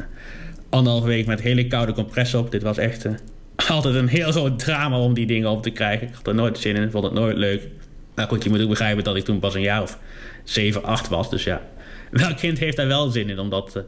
anderhalve 0.69 1.07
week 1.07 1.27
met 1.27 1.41
hele 1.41 1.67
koude 1.67 1.93
compress 1.93 2.35
op. 2.35 2.51
Dit 2.51 2.63
was 2.63 2.79
echt 2.79 3.05
uh, 3.05 3.13
altijd 3.69 3.95
een 3.95 4.09
heel 4.09 4.33
groot 4.33 4.59
drama 4.59 4.99
om 4.99 5.15
die 5.15 5.27
dingen 5.27 5.51
op 5.51 5.63
te 5.63 5.71
krijgen. 5.71 6.09
Ik 6.09 6.15
had 6.15 6.27
er 6.27 6.35
nooit 6.35 6.59
zin 6.59 6.77
in, 6.77 6.91
vond 6.91 7.05
het 7.05 7.13
nooit 7.13 7.37
leuk. 7.37 7.69
Maar 8.15 8.27
goed, 8.29 8.45
je 8.45 8.51
moet 8.51 8.63
ook 8.63 8.69
begrijpen 8.69 9.05
dat 9.05 9.17
ik 9.17 9.25
toen 9.25 9.39
pas 9.39 9.55
een 9.55 9.61
jaar 9.61 9.83
of 9.83 9.99
7, 10.45 10.85
8 10.85 11.09
was. 11.09 11.31
Dus 11.31 11.45
ja, 11.45 11.63
welk 12.11 12.37
kind 12.37 12.59
heeft 12.59 12.77
daar 12.77 12.87
wel 12.87 13.11
zin 13.11 13.29
in 13.29 13.39
om 13.39 13.51
dat 13.51 13.77
uh, 13.77 13.83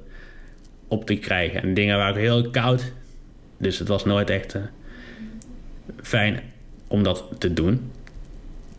op 0.88 1.07
te 1.07 1.17
krijgen? 1.17 1.62
En 1.62 1.75
dingen 1.75 1.97
waren 1.97 2.12
ook 2.12 2.21
heel 2.21 2.50
koud. 2.50 2.93
Dus 3.59 3.78
het 3.78 3.88
was 3.88 4.05
nooit 4.05 4.31
echt 4.31 4.57
fijn 6.02 6.40
om 6.87 7.02
dat 7.02 7.25
te 7.38 7.52
doen. 7.52 7.90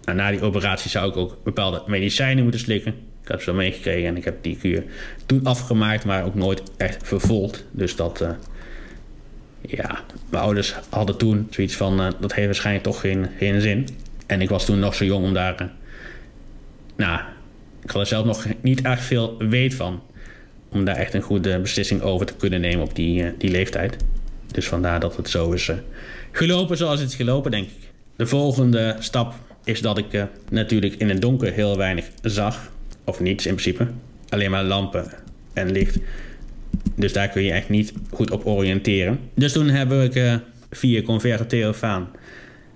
Nou, 0.09 0.21
na 0.21 0.31
die 0.31 0.41
operatie 0.41 0.89
zou 0.89 1.09
ik 1.09 1.17
ook 1.17 1.37
bepaalde 1.43 1.83
medicijnen 1.87 2.43
moeten 2.43 2.61
slikken. 2.61 2.93
Ik 3.21 3.27
heb 3.27 3.41
ze 3.41 3.53
meegekregen 3.53 4.07
en 4.07 4.17
ik 4.17 4.25
heb 4.25 4.43
die 4.43 4.57
kuur 4.57 4.83
toen 5.25 5.43
afgemaakt, 5.43 6.05
maar 6.05 6.25
ook 6.25 6.35
nooit 6.35 6.61
echt 6.77 7.07
vervolgd. 7.07 7.65
Dus 7.71 7.95
dat, 7.95 8.21
uh, 8.21 8.29
ja, 9.61 10.03
mijn 10.29 10.43
ouders 10.43 10.75
hadden 10.89 11.17
toen 11.17 11.47
zoiets 11.49 11.75
van, 11.75 12.01
uh, 12.01 12.07
dat 12.19 12.33
heeft 12.33 12.45
waarschijnlijk 12.45 12.85
toch 12.85 12.99
geen, 12.99 13.27
geen 13.37 13.61
zin. 13.61 13.87
En 14.25 14.41
ik 14.41 14.49
was 14.49 14.65
toen 14.65 14.79
nog 14.79 14.95
zo 14.95 15.05
jong 15.05 15.25
om 15.25 15.33
daar, 15.33 15.61
uh, 15.61 15.67
nou, 16.95 17.19
ik 17.83 17.89
had 17.89 18.01
er 18.01 18.07
zelf 18.07 18.25
nog 18.25 18.45
niet 18.61 18.81
echt 18.81 19.03
veel 19.03 19.37
weet 19.37 19.73
van. 19.73 20.01
Om 20.69 20.85
daar 20.85 20.95
echt 20.95 21.13
een 21.13 21.21
goede 21.21 21.59
beslissing 21.59 22.01
over 22.01 22.25
te 22.25 22.35
kunnen 22.35 22.61
nemen 22.61 22.85
op 22.85 22.95
die, 22.95 23.37
die 23.37 23.51
leeftijd. 23.51 23.97
Dus 24.51 24.67
vandaar 24.67 24.99
dat 24.99 25.15
het 25.15 25.29
zo 25.29 25.51
is 25.51 25.71
gelopen 26.31 26.77
zoals 26.77 26.99
het 26.99 27.09
is 27.09 27.15
gelopen, 27.15 27.51
denk 27.51 27.67
ik. 27.67 27.89
De 28.15 28.27
volgende 28.27 28.95
stap 28.99 29.33
is 29.63 29.81
dat 29.81 29.97
ik 29.97 30.13
uh, 30.13 30.23
natuurlijk 30.49 30.95
in 30.95 31.09
het 31.09 31.21
donker 31.21 31.53
heel 31.53 31.77
weinig 31.77 32.09
zag. 32.21 32.71
Of 33.03 33.19
niets 33.19 33.45
in 33.45 33.55
principe. 33.55 33.87
Alleen 34.29 34.51
maar 34.51 34.63
lampen 34.63 35.11
en 35.53 35.71
licht. 35.71 35.97
Dus 36.95 37.13
daar 37.13 37.29
kun 37.29 37.43
je 37.43 37.51
echt 37.51 37.69
niet 37.69 37.93
goed 38.11 38.31
op 38.31 38.45
oriënteren. 38.45 39.19
Dus 39.33 39.51
toen 39.51 39.67
heb 39.67 39.91
ik 39.91 40.15
uh, 40.15 40.35
via 40.71 41.01
Converge 41.01 41.45
Theofaan 41.45 42.07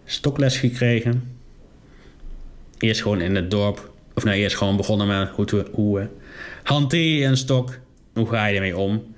stokles 0.05 0.57
gekregen. 0.57 1.37
Eerst 2.77 3.01
gewoon 3.01 3.21
in 3.21 3.35
het 3.35 3.51
dorp. 3.51 3.91
Of 4.13 4.23
nou, 4.23 4.37
eerst 4.37 4.57
gewoon 4.57 4.77
begonnen 4.77 5.07
met 5.07 5.29
hoe, 5.29 5.65
hoe 5.71 5.99
uh, 5.99 6.05
hanteer 6.63 7.19
je 7.19 7.25
een 7.25 7.37
stok? 7.37 7.79
Hoe 8.13 8.27
ga 8.27 8.45
je 8.45 8.55
ermee 8.55 8.77
om? 8.77 9.12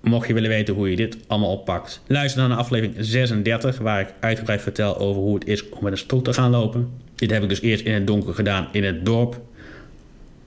Mocht 0.00 0.26
je 0.26 0.34
willen 0.34 0.50
weten 0.50 0.74
hoe 0.74 0.90
je 0.90 0.96
dit 0.96 1.16
allemaal 1.26 1.50
oppakt, 1.50 2.02
luister 2.06 2.40
dan 2.40 2.50
naar 2.50 2.58
aflevering 2.58 2.96
36, 2.98 3.78
waar 3.78 4.00
ik 4.00 4.14
uitgebreid 4.20 4.62
vertel 4.62 4.98
over 4.98 5.22
hoe 5.22 5.34
het 5.34 5.46
is 5.46 5.68
om 5.68 5.82
met 5.82 5.92
een 5.92 5.98
stok 5.98 6.24
te 6.24 6.32
gaan 6.32 6.50
lopen. 6.50 6.90
Dit 7.14 7.30
heb 7.30 7.42
ik 7.42 7.48
dus 7.48 7.60
eerst 7.60 7.84
in 7.84 7.92
het 7.92 8.06
donker 8.06 8.34
gedaan 8.34 8.68
in 8.72 8.84
het 8.84 9.04
dorp. 9.04 9.40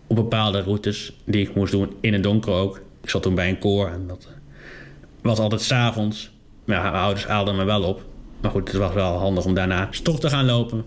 Op 0.08 0.16
bepaalde 0.16 0.62
routes 0.62 1.14
die 1.24 1.48
ik 1.48 1.56
moest 1.56 1.72
doen 1.72 1.94
in 2.02 2.14
het 2.14 2.24
donker 2.24 2.54
ook. 2.54 2.82
Ik 3.02 3.10
zat 3.10 3.22
toen 3.22 3.36
bij 3.36 3.50
een 3.50 3.60
koor 3.60 3.88
en 3.88 4.08
dat 4.08 4.28
eh, 4.30 4.34
was 5.22 5.40
altijd 5.40 5.62
s'avonds. 5.62 6.32
Ja, 6.66 6.82
mijn 6.82 6.94
ouders 6.94 7.26
haalden 7.26 7.56
me 7.56 7.64
wel 7.64 7.84
op. 7.84 8.06
Maar 8.42 8.52
goed, 8.52 8.68
het 8.68 8.78
was 8.78 8.94
wel 8.94 9.18
handig 9.18 9.46
om 9.46 9.54
daarna 9.54 9.88
stok 9.92 10.20
te 10.20 10.30
gaan 10.30 10.46
lopen. 10.46 10.84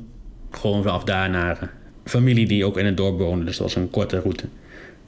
Gewoon 0.51 0.83
vanaf 0.83 1.05
daar 1.05 1.31
naar 1.31 1.59
eh, 1.61 1.69
familie 2.05 2.47
die 2.47 2.65
ook 2.65 2.79
in 2.79 2.87
het 2.87 2.97
dorp 2.97 3.19
woonde. 3.19 3.45
Dus 3.45 3.57
dat 3.57 3.67
was 3.67 3.77
een 3.77 3.91
korte 3.91 4.21
route. 4.21 4.45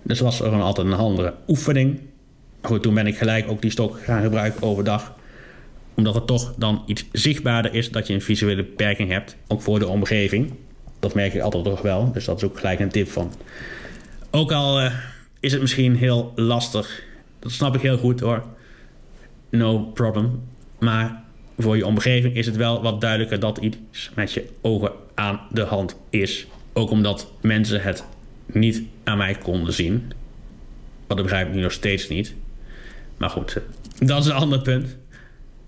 Dus 0.03 0.21
was 0.21 0.41
er 0.41 0.61
altijd 0.61 0.87
een 0.87 0.93
andere 0.93 1.35
oefening. 1.49 2.01
Goed, 2.61 2.83
toen 2.83 2.95
ben 2.95 3.07
ik 3.07 3.19
gelijk 3.19 3.51
ook 3.51 3.63
die 3.63 3.71
stok 3.71 4.01
gaan 4.05 4.23
gebruiken 4.23 4.63
overdag. 4.63 5.17
Omdat 5.95 6.15
het 6.15 6.27
toch 6.27 6.55
dan 6.57 6.83
iets 6.87 7.05
zichtbaarder 7.13 7.75
is 7.75 7.91
dat 7.91 8.07
je 8.07 8.15
een 8.15 8.23
visuele 8.23 8.65
beperking 8.65 9.11
hebt. 9.11 9.37
Ook 9.47 9.63
voor 9.63 9.79
de 9.79 9.87
omgeving. 9.87 10.53
Dat 10.99 11.15
merk 11.15 11.35
ik 11.35 11.41
altijd 11.41 11.65
toch 11.65 11.83
wel. 11.83 12.13
Dus 12.13 12.25
dat 12.25 12.37
is 12.37 12.45
ook 12.45 12.59
gelijk 12.59 12.81
een 12.81 12.89
tip 12.89 13.09
van. 13.09 13.33
Ook 14.31 14.53
al 14.53 14.83
uh, 14.83 14.95
is 15.41 15.53
het 15.53 15.61
misschien 15.61 15.97
heel 15.97 16.33
lastig. 16.35 17.03
Dat 17.39 17.53
snap 17.53 17.75
ik 17.75 17.81
heel 17.81 17.99
goed 17.99 18.21
hoor. 18.21 18.45
No 19.51 19.79
problem. 19.79 20.43
Maar 20.79 21.23
voor 21.59 21.77
je 21.77 21.87
omgeving 21.87 22.35
is 22.35 22.47
het 22.47 22.57
wel 22.57 22.83
wat 22.83 23.01
duidelijker 23.01 23.41
dat 23.41 23.59
iets 23.59 24.11
met 24.15 24.33
je 24.33 24.49
ogen 24.61 24.93
aan 25.15 25.41
de 25.51 25.63
hand 25.63 25.97
is. 26.11 26.47
Ook 26.73 26.91
omdat 26.91 27.33
mensen 27.41 27.83
het 27.83 28.05
niet 28.47 28.83
aan 29.05 29.19
mij 29.19 29.35
konden 29.35 29.73
zien. 29.73 30.13
Wat 31.07 31.23
begrijp 31.23 31.49
ik 31.49 31.55
nu 31.55 31.61
nog 31.61 31.73
steeds 31.73 32.09
niet. 32.09 32.35
Maar 33.19 33.31
goed, 33.31 33.61
dat 33.99 34.21
is 34.21 34.27
een 34.27 34.37
ander 34.37 34.61
punt. 34.61 34.97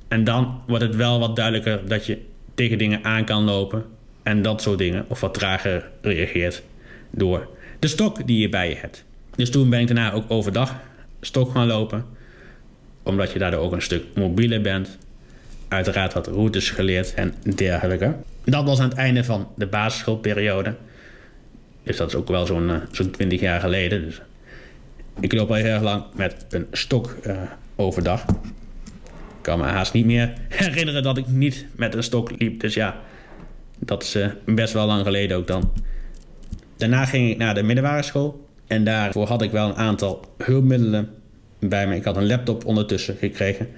En 0.09 0.25
dan 0.25 0.63
wordt 0.67 0.85
het 0.85 0.97
wel 0.97 1.19
wat 1.19 1.37
duidelijker 1.37 1.89
dat 1.89 2.07
je 2.07 2.19
tegen 2.55 2.79
dingen 2.79 3.05
aan 3.05 3.25
kan 3.25 3.43
lopen. 3.43 3.85
En 4.23 4.43
dat 4.43 4.63
soort 4.63 4.79
dingen. 4.79 5.05
Of 5.09 5.21
wat 5.21 5.35
trager 5.35 5.91
reageert 6.03 6.63
door 7.11 7.49
de 7.79 7.89
stok 7.89 8.27
die 8.27 8.39
je 8.39 8.49
bij 8.49 8.69
je 8.69 8.77
hebt. 8.77 9.05
Dus 9.37 9.51
toen 9.51 9.71
ben 9.71 9.81
ik 9.81 9.87
daarna 9.87 10.13
ook 10.13 10.25
overdag 10.29 10.75
stok 11.21 11.51
gaan 11.51 11.67
lopen. 11.67 12.05
Omdat 13.03 13.33
je 13.33 13.39
daardoor 13.39 13.61
ook 13.61 13.73
een 13.73 13.83
stuk 13.83 14.05
mobieler 14.15 14.61
bent. 14.61 14.99
Uiteraard 15.69 16.13
wat 16.13 16.27
routes 16.27 16.71
geleerd 16.71 17.15
en 17.15 17.35
dergelijke. 17.55 18.17
Dat 18.45 18.65
was 18.65 18.81
aan 18.81 18.89
het 18.89 18.99
einde 18.99 19.25
van 19.25 19.49
de 19.57 19.67
basisschoolperiode. 19.67 20.75
Dus 21.83 21.97
dat 21.97 22.09
is 22.09 22.15
ook 22.15 22.29
wel 22.29 22.47
zo'n 22.47 22.69
uh, 22.69 22.77
zo'n 22.91 23.11
20 23.11 23.41
jaar 23.41 23.61
geleden. 23.61 24.05
Dus 24.05 24.21
ik 25.21 25.33
loop 25.33 25.49
al 25.49 25.55
heel 25.55 25.65
erg 25.65 25.83
lang 25.83 26.05
met 26.15 26.47
een 26.51 26.67
stok 26.73 27.17
uh, 27.27 27.43
overdag. 27.77 28.25
Ik 29.41 29.47
kan 29.47 29.59
me 29.59 29.65
haast 29.65 29.93
niet 29.93 30.07
meer 30.07 30.33
herinneren 30.49 31.03
dat 31.03 31.17
ik 31.17 31.27
niet 31.27 31.67
met 31.77 31.95
een 31.95 32.03
stok 32.03 32.31
liep. 32.39 32.61
Dus 32.61 32.75
ja, 32.75 33.01
dat 33.79 34.03
is 34.03 34.17
uh, 34.17 34.27
best 34.45 34.73
wel 34.73 34.87
lang 34.87 35.05
geleden 35.05 35.37
ook 35.37 35.47
dan. 35.47 35.73
Daarna 36.77 37.05
ging 37.05 37.31
ik 37.31 37.37
naar 37.37 37.55
de 37.55 37.63
middelbare 37.63 38.03
school. 38.03 38.49
En 38.67 38.85
daarvoor 38.85 39.27
had 39.27 39.43
ik 39.43 39.51
wel 39.51 39.69
een 39.69 39.77
aantal 39.77 40.35
hulpmiddelen 40.39 41.09
bij 41.59 41.87
me. 41.87 41.97
Ik 41.97 42.05
had 42.05 42.17
een 42.17 42.27
laptop 42.27 42.65
ondertussen 42.65 43.17
gekregen. 43.17 43.69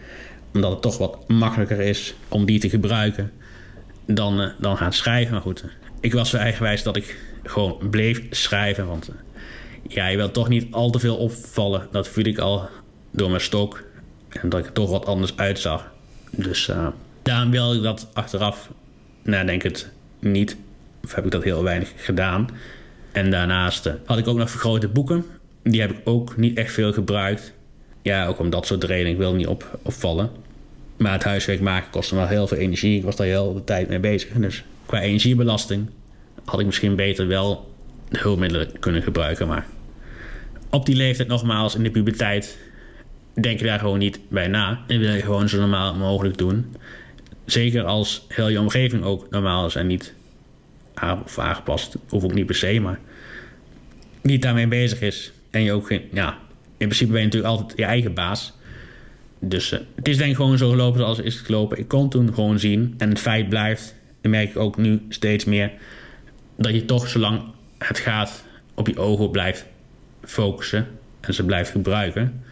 Omdat 0.55 0.71
het 0.71 0.83
toch 0.83 0.99
wat 0.99 1.29
makkelijker 1.29 1.81
is 1.81 2.15
om 2.29 2.45
die 2.45 2.59
te 2.61 2.69
gebruiken 2.69 3.33
dan, 4.07 4.41
uh, 4.41 4.47
dan 4.61 4.77
gaan 4.77 4.93
schrijven. 4.93 5.33
Maar 5.33 5.43
goed, 5.43 5.65
ik 6.01 6.13
was 6.13 6.31
zo 6.31 6.37
eigenwijs 6.37 6.83
dat 6.83 6.97
ik 6.97 7.19
gewoon 7.43 7.79
bleef 7.91 8.23
schrijven. 8.31 8.87
Want 8.87 9.11
ja, 9.89 10.07
je 10.07 10.17
wilt 10.17 10.33
toch 10.33 10.49
niet 10.49 10.73
al 10.73 10.91
te 10.91 10.99
veel 10.99 11.17
opvallen. 11.17 11.89
Dat 11.91 12.09
viel 12.09 12.27
ik 12.27 12.39
al 12.39 12.69
door 13.11 13.29
mijn 13.29 13.41
stok. 13.41 13.85
En 14.29 14.49
dat 14.49 14.61
ik 14.61 14.67
er 14.67 14.73
toch 14.73 14.91
wat 14.91 15.07
anders 15.07 15.37
uitzag. 15.37 15.93
Dus 16.31 16.69
uh, 16.69 16.87
daarom 17.23 17.51
wilde 17.51 17.77
ik 17.77 17.83
dat 17.83 18.09
achteraf, 18.13 18.71
denk 19.23 19.63
het 19.63 19.91
niet. 20.19 20.57
Of 21.05 21.15
heb 21.15 21.25
ik 21.25 21.31
dat 21.31 21.43
heel 21.43 21.63
weinig 21.63 21.93
gedaan. 21.97 22.49
En 23.13 23.31
daarnaast 23.31 23.87
uh, 23.87 23.93
had 24.05 24.19
ik 24.19 24.27
ook 24.27 24.37
nog 24.37 24.51
vergrote 24.51 24.89
boeken. 24.89 25.25
Die 25.63 25.81
heb 25.81 25.91
ik 25.91 26.01
ook 26.05 26.37
niet 26.37 26.57
echt 26.57 26.73
veel 26.73 26.93
gebruikt. 26.93 27.53
Ja, 28.03 28.27
ook 28.27 28.39
om 28.39 28.51
dat 28.51 28.67
soort 28.67 28.85
redenen. 28.85 29.13
Ik 29.13 29.19
wil 29.19 29.35
niet 29.35 29.47
op, 29.47 29.79
opvallen. 29.83 30.31
Maar 30.97 31.13
het 31.13 31.25
huiswerk 31.25 31.61
maken 31.61 31.91
kostte 31.91 32.15
wel 32.15 32.27
heel 32.27 32.47
veel 32.47 32.59
energie. 32.59 32.97
Ik 32.97 33.05
was 33.05 33.17
daar 33.17 33.27
heel 33.27 33.55
de 33.55 33.65
tijd 33.65 33.89
mee 33.89 34.01
bezig. 34.01 34.33
Dus 34.33 34.65
qua 34.87 35.01
energiebelasting 35.01 35.89
had 36.45 36.61
ik 36.61 36.67
misschien 36.67 36.97
beter 36.97 37.27
wel 37.27 37.72
hulpmiddelen 38.19 38.79
kunnen 38.79 39.03
gebruiken. 39.03 39.49
Maar 39.49 39.67
op 40.71 40.87
die 40.87 40.97
leeftijd 40.97 41.29
nogmaals, 41.29 41.75
in 41.75 41.83
de 41.83 41.91
puberteit, 41.91 42.59
denk 43.35 43.59
je 43.59 43.67
daar 43.67 43.79
gewoon 43.79 43.99
niet 43.99 44.21
bij 44.29 44.49
na. 44.49 44.81
En 44.87 44.99
wil 44.99 45.15
je 45.15 45.23
gewoon 45.23 45.49
zo 45.49 45.59
normaal 45.59 45.95
mogelijk 45.95 46.39
doen. 46.39 46.77
Zeker 47.45 47.85
als 47.85 48.25
heel 48.29 48.49
je 48.49 48.61
omgeving 48.61 49.05
ook 49.05 49.31
normaal 49.31 49.67
is 49.67 49.75
en 49.75 49.87
niet 49.87 50.15
of 51.25 51.39
aangepast. 51.39 51.97
Hoef 52.09 52.25
ook 52.25 52.35
niet 52.35 52.47
per 52.47 52.55
se, 52.55 52.81
maar 52.81 52.99
niet 54.23 54.43
daarmee 54.43 54.69
bezig 54.69 55.01
is. 55.01 55.33
En 55.51 55.63
je 55.63 55.73
ook 55.73 55.87
geen, 55.87 56.03
ja, 56.13 56.39
in 56.77 56.87
principe 56.87 57.11
ben 57.11 57.21
je 57.21 57.27
natuurlijk 57.27 57.53
altijd 57.53 57.79
je 57.79 57.85
eigen 57.85 58.15
baas. 58.15 58.53
Dus 59.39 59.73
uh, 59.73 59.79
het 59.95 60.09
is 60.09 60.17
denk 60.17 60.31
ik 60.31 60.37
gewoon 60.37 60.59
zo 60.59 60.71
gelopen 60.71 61.01
zoals 61.01 61.17
het 61.17 61.27
is 61.27 61.37
gelopen. 61.37 61.79
Ik 61.79 61.89
kon 61.89 62.09
toen 62.09 62.35
gewoon 62.35 62.59
zien. 62.59 62.95
En 62.99 63.09
het 63.09 63.19
feit 63.19 63.49
blijft, 63.49 63.95
en 64.21 64.31
merk 64.31 64.51
ik 64.51 64.57
ook 64.57 64.77
nu 64.77 65.03
steeds 65.09 65.45
meer, 65.45 65.73
dat 66.57 66.75
je 66.75 66.85
toch 66.85 67.09
zolang 67.09 67.43
het 67.87 67.99
gaat 67.99 68.45
op 68.75 68.87
je 68.87 68.99
ogen 68.99 69.31
blijft 69.31 69.67
focussen 70.25 70.87
en 71.21 71.35
ze 71.35 71.45
blijft 71.45 71.71
gebruiken. 71.71 72.43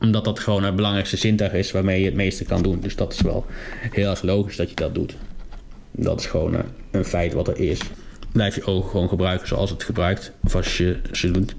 Omdat 0.00 0.24
dat 0.24 0.38
gewoon 0.38 0.64
het 0.64 0.76
belangrijkste 0.76 1.16
zintuig 1.16 1.52
is 1.52 1.72
waarmee 1.72 2.00
je 2.00 2.06
het 2.06 2.14
meeste 2.14 2.44
kan 2.44 2.62
doen. 2.62 2.80
Dus 2.80 2.96
dat 2.96 3.12
is 3.12 3.20
wel 3.20 3.46
heel 3.90 4.10
erg 4.10 4.22
logisch 4.22 4.56
dat 4.56 4.68
je 4.68 4.76
dat 4.76 4.94
doet. 4.94 5.16
Dat 5.90 6.20
is 6.20 6.26
gewoon 6.26 6.62
een 6.90 7.04
feit 7.04 7.32
wat 7.32 7.48
er 7.48 7.58
is. 7.58 7.80
Blijf 8.32 8.54
je 8.54 8.64
ogen 8.64 8.90
gewoon 8.90 9.08
gebruiken 9.08 9.48
zoals 9.48 9.70
het 9.70 9.82
gebruikt. 9.82 10.32
Of 10.44 10.54
als 10.54 10.76
je 10.76 11.00
ze 11.12 11.30
doet. 11.30 11.54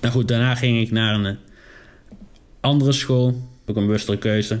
Nou 0.00 0.14
goed, 0.14 0.28
daarna 0.28 0.54
ging 0.54 0.80
ik 0.80 0.90
naar 0.90 1.14
een 1.14 1.36
andere 2.60 2.92
school. 2.92 3.48
Ook 3.66 3.76
een 3.76 3.86
bewustere 3.86 4.18
keuze. 4.18 4.60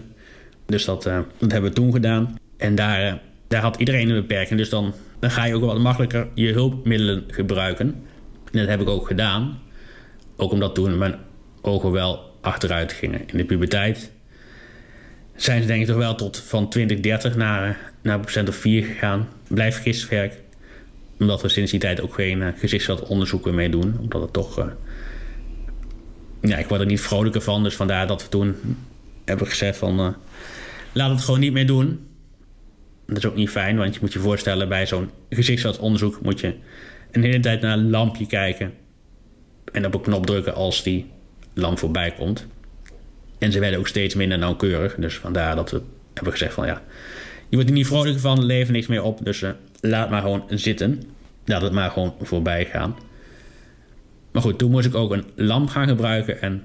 Dus 0.66 0.84
dat, 0.84 1.06
uh, 1.06 1.18
dat 1.38 1.52
hebben 1.52 1.70
we 1.70 1.76
toen 1.76 1.92
gedaan. 1.92 2.38
En 2.56 2.74
daar, 2.74 3.06
uh, 3.06 3.14
daar 3.48 3.62
had 3.62 3.76
iedereen 3.76 4.08
een 4.08 4.20
beperking. 4.20 4.58
Dus 4.58 4.68
dan, 4.68 4.94
dan 5.18 5.30
ga 5.30 5.44
je 5.44 5.54
ook 5.54 5.64
wat 5.64 5.78
makkelijker 5.78 6.28
je 6.34 6.52
hulpmiddelen 6.52 7.24
gebruiken. 7.28 7.86
En 8.52 8.58
dat 8.58 8.68
heb 8.68 8.80
ik 8.80 8.88
ook 8.88 9.06
gedaan. 9.06 9.58
Ook 10.36 10.52
omdat 10.52 10.74
toen 10.74 10.98
mijn 10.98 11.14
ogen 11.60 11.92
wel 11.92 12.38
achteruit 12.40 12.92
gingen. 12.92 13.20
In 13.26 13.36
de 13.36 13.44
puberteit 13.44 14.10
zijn 15.36 15.60
ze 15.60 15.66
denk 15.66 15.80
ik 15.80 15.86
toch 15.86 15.96
wel 15.96 16.14
tot 16.14 16.38
van 16.38 16.68
2030 16.68 17.36
naar, 17.36 17.92
naar 18.02 18.20
procent 18.20 18.48
of 18.48 18.56
4 18.56 18.84
gegaan. 18.84 19.28
Blijf 19.48 19.82
gistwerk. 19.82 20.34
Omdat 21.18 21.42
we 21.42 21.48
sinds 21.48 21.70
die 21.70 21.80
tijd 21.80 22.00
ook 22.00 22.14
geen 22.14 22.40
uh, 22.40 22.48
gezichtsveldonderzoeken 22.56 23.54
mee 23.54 23.70
doen. 23.70 23.96
Omdat 24.00 24.22
het 24.22 24.32
toch... 24.32 24.58
Uh, 24.58 24.66
ja, 26.40 26.56
ik 26.56 26.66
word 26.66 26.80
er 26.80 26.86
niet 26.86 27.00
vrolijker 27.00 27.40
van. 27.40 27.62
Dus 27.62 27.74
vandaar 27.74 28.06
dat 28.06 28.22
we 28.22 28.28
toen 28.28 28.56
hebben 29.24 29.46
gezegd 29.46 29.76
van... 29.76 30.00
Uh, 30.00 30.08
laat 30.92 31.10
het 31.10 31.20
gewoon 31.20 31.40
niet 31.40 31.52
meer 31.52 31.66
doen. 31.66 32.05
Dat 33.06 33.16
is 33.16 33.26
ook 33.26 33.34
niet 33.34 33.50
fijn, 33.50 33.76
want 33.76 33.94
je 33.94 34.00
moet 34.00 34.12
je 34.12 34.18
voorstellen... 34.18 34.68
bij 34.68 34.86
zo'n 34.86 35.10
gezichtsveldonderzoek 35.30 36.20
moet 36.22 36.40
je 36.40 36.54
een 37.10 37.22
hele 37.22 37.40
tijd 37.40 37.60
naar 37.60 37.78
een 37.78 37.90
lampje 37.90 38.26
kijken... 38.26 38.72
en 39.72 39.86
op 39.86 39.94
een 39.94 40.00
knop 40.00 40.26
drukken 40.26 40.54
als 40.54 40.82
die 40.82 41.06
lamp 41.54 41.78
voorbij 41.78 42.10
komt. 42.10 42.46
En 43.38 43.52
ze 43.52 43.60
werden 43.60 43.78
ook 43.78 43.88
steeds 43.88 44.14
minder 44.14 44.38
nauwkeurig. 44.38 44.94
Dus 44.94 45.18
vandaar 45.18 45.56
dat 45.56 45.70
we 45.70 45.80
hebben 46.14 46.32
gezegd 46.32 46.54
van 46.54 46.66
ja... 46.66 46.82
je 47.48 47.54
wordt 47.56 47.68
er 47.68 47.76
niet 47.76 47.86
vrolijk 47.86 48.18
van, 48.18 48.44
leven 48.44 48.72
niks 48.72 48.86
meer 48.86 49.02
op. 49.02 49.24
Dus 49.24 49.40
uh, 49.40 49.50
laat 49.80 50.10
maar 50.10 50.22
gewoon 50.22 50.44
zitten. 50.48 51.02
Laat 51.44 51.62
het 51.62 51.72
maar 51.72 51.90
gewoon 51.90 52.14
voorbij 52.20 52.64
gaan. 52.64 52.96
Maar 54.32 54.42
goed, 54.42 54.58
toen 54.58 54.70
moest 54.70 54.86
ik 54.86 54.94
ook 54.94 55.12
een 55.12 55.24
lamp 55.34 55.68
gaan 55.68 55.88
gebruiken... 55.88 56.40
en 56.40 56.62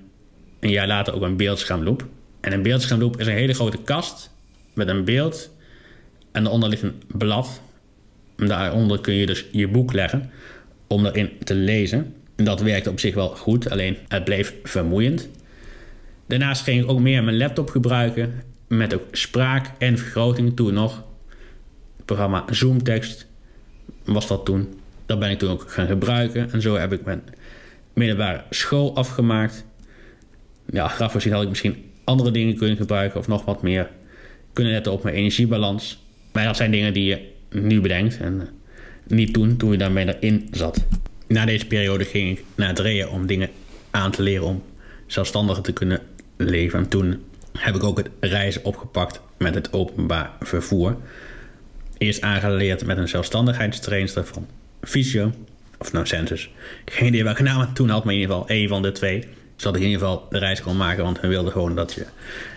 een 0.60 0.70
jaar 0.70 0.88
later 0.88 1.14
ook 1.14 1.22
een 1.22 1.38
beeldschermloop. 1.38 2.06
En 2.40 2.54
een 2.54 2.62
beeldschermloop 2.62 3.20
is 3.20 3.28
een 3.28 3.34
hele 3.34 3.54
grote 3.54 3.78
kast 3.78 4.32
met 4.74 4.88
een 4.88 5.04
beeld... 5.04 5.52
en 6.32 6.44
daaronder 6.44 6.70
ligt 6.70 6.82
een 6.82 7.02
blad. 7.08 7.62
Daaronder 8.36 9.02
kun 9.02 9.14
je 9.14 9.26
dus 9.26 9.46
je 9.52 9.68
boek 9.68 9.94
leggen 9.94 10.30
om 10.88 11.06
erin 11.06 11.30
te 11.44 11.54
lezen. 11.54 12.16
En 12.36 12.46
dat 12.46 12.62
werkte 12.62 12.90
op 12.90 13.00
zich 13.00 13.16
wel 13.16 13.30
goed, 13.30 13.70
alleen 13.70 13.98
het 14.08 14.24
bleef 14.24 14.54
vermoeiend. 14.64 15.30
Daarnaast 16.28 16.64
ging 16.64 16.84
ik 16.84 16.90
ook 16.90 17.00
meer 17.00 17.24
mijn 17.24 17.38
laptop 17.38 17.70
gebruiken. 17.70 18.34
Met 18.68 18.94
ook 18.94 19.04
spraak 19.12 19.72
en 19.78 19.98
vergroting 19.98 20.56
toen 20.56 20.74
nog. 20.74 21.04
Het 21.98 22.06
programma 22.06 22.46
Zoomtekst 22.50 23.28
was 24.04 24.28
dat 24.28 24.46
toen. 24.46 24.80
Dat 25.06 25.20
ben 25.20 25.30
ik 25.30 25.40
toen 25.40 25.50
ook 25.50 25.72
gaan 25.72 25.88
gebruiken. 25.88 26.52
En 26.52 26.62
zo 26.62 26.76
heb 26.76 26.94
ik 26.94 27.06
mijn 27.06 27.24
middelbare 27.94 28.44
school 28.50 28.96
afgemaakt. 28.96 29.66
Ja, 30.72 30.88
graf 30.88 31.12
gezien 31.12 31.34
had 31.34 31.44
ik 31.44 31.50
misschien 31.50 31.92
andere 32.04 32.32
dingen 32.32 32.58
kunnen 32.58 32.78
gebruiken 32.78 33.20
of 33.20 33.28
nog 33.28 33.46
wat 33.46 33.62
meer 33.62 33.90
kunnen 34.54 34.74
letten 34.74 34.92
op 34.92 35.04
mijn 35.04 35.16
energiebalans. 35.16 36.04
Maar 36.32 36.46
dat 36.46 36.58
zijn 36.58 36.72
dingen 36.72 36.94
die 36.94 37.06
je 37.06 37.30
nu 37.50 37.82
bedenkt 37.82 38.18
en 38.18 38.50
niet 39.08 39.34
toen, 39.34 39.58
toen 39.58 39.72
je 39.72 39.78
daarmee 39.78 40.20
erin 40.20 40.48
zat. 40.52 40.86
Na 41.28 41.46
deze 41.46 41.68
periode 41.68 42.06
ging 42.06 42.38
ik 42.38 42.44
naar 42.56 42.80
REA 42.80 43.08
om 43.08 43.26
dingen 43.26 43.50
aan 43.92 44.12
te 44.12 44.22
leren 44.22 44.48
om 44.48 44.64
zelfstandiger 45.08 45.64
te 45.64 45.74
kunnen 45.74 46.00
leven. 46.38 46.80
En 46.80 46.88
toen 46.88 47.24
heb 47.58 47.76
ik 47.76 47.84
ook 47.84 47.98
het 47.98 48.10
reizen 48.20 48.66
opgepakt 48.66 49.22
met 49.38 49.56
het 49.56 49.74
openbaar 49.74 50.32
vervoer. 50.40 50.98
Eerst 51.98 52.22
aangeleerd 52.22 52.86
met 52.86 52.98
een 52.98 53.08
zelfstandigheidstrainster 53.08 54.26
van 54.26 54.48
Fysio, 54.82 55.32
of 55.78 55.92
nou 55.92 56.06
Census. 56.06 56.50
Geen 56.86 57.08
idee 57.08 57.24
welke 57.24 57.44
naam 57.44 57.74
toen 57.74 57.90
had, 57.90 58.04
maar 58.04 58.14
in 58.14 58.20
ieder 58.20 58.36
geval 58.36 58.50
één 58.50 58.68
van 58.68 58.82
de 58.82 58.92
twee. 58.92 59.28
Zodat 59.56 59.76
ik 59.76 59.82
in 59.82 59.90
ieder 59.90 60.08
geval 60.08 60.28
de 60.30 60.38
reis 60.38 60.62
kon 60.62 60.78
maken, 60.78 61.04
want 61.04 61.20
we 61.20 61.28
wilden 61.28 61.52
gewoon 61.52 61.76
dat 61.76 61.94
je 61.94 62.06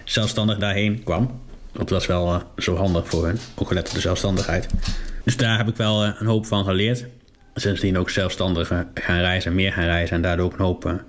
zelfstandig 0.04 0.58
daarheen 0.58 1.02
kwam. 1.02 1.40
Dat 1.76 1.90
was 1.90 2.06
wel 2.06 2.34
uh, 2.34 2.40
zo 2.56 2.76
handig 2.76 3.08
voor 3.08 3.26
hen, 3.26 3.38
ook 3.54 3.68
gelet 3.68 3.88
op 3.88 3.94
de 3.94 4.00
zelfstandigheid. 4.00 4.68
Dus 5.24 5.36
daar 5.36 5.56
heb 5.56 5.68
ik 5.68 5.76
wel 5.76 6.04
uh, 6.04 6.10
een 6.18 6.26
hoop 6.26 6.46
van 6.46 6.64
geleerd. 6.64 7.06
Sindsdien 7.54 7.98
ook 7.98 8.10
zelfstandig 8.10 8.70
uh, 8.70 8.80
gaan 8.94 9.18
reizen, 9.18 9.54
meer 9.54 9.72
gaan 9.72 9.84
reizen 9.84 10.16
en 10.16 10.22
daardoor 10.22 10.46
ook 10.46 10.52
een 10.52 10.64
hoop 10.64 11.04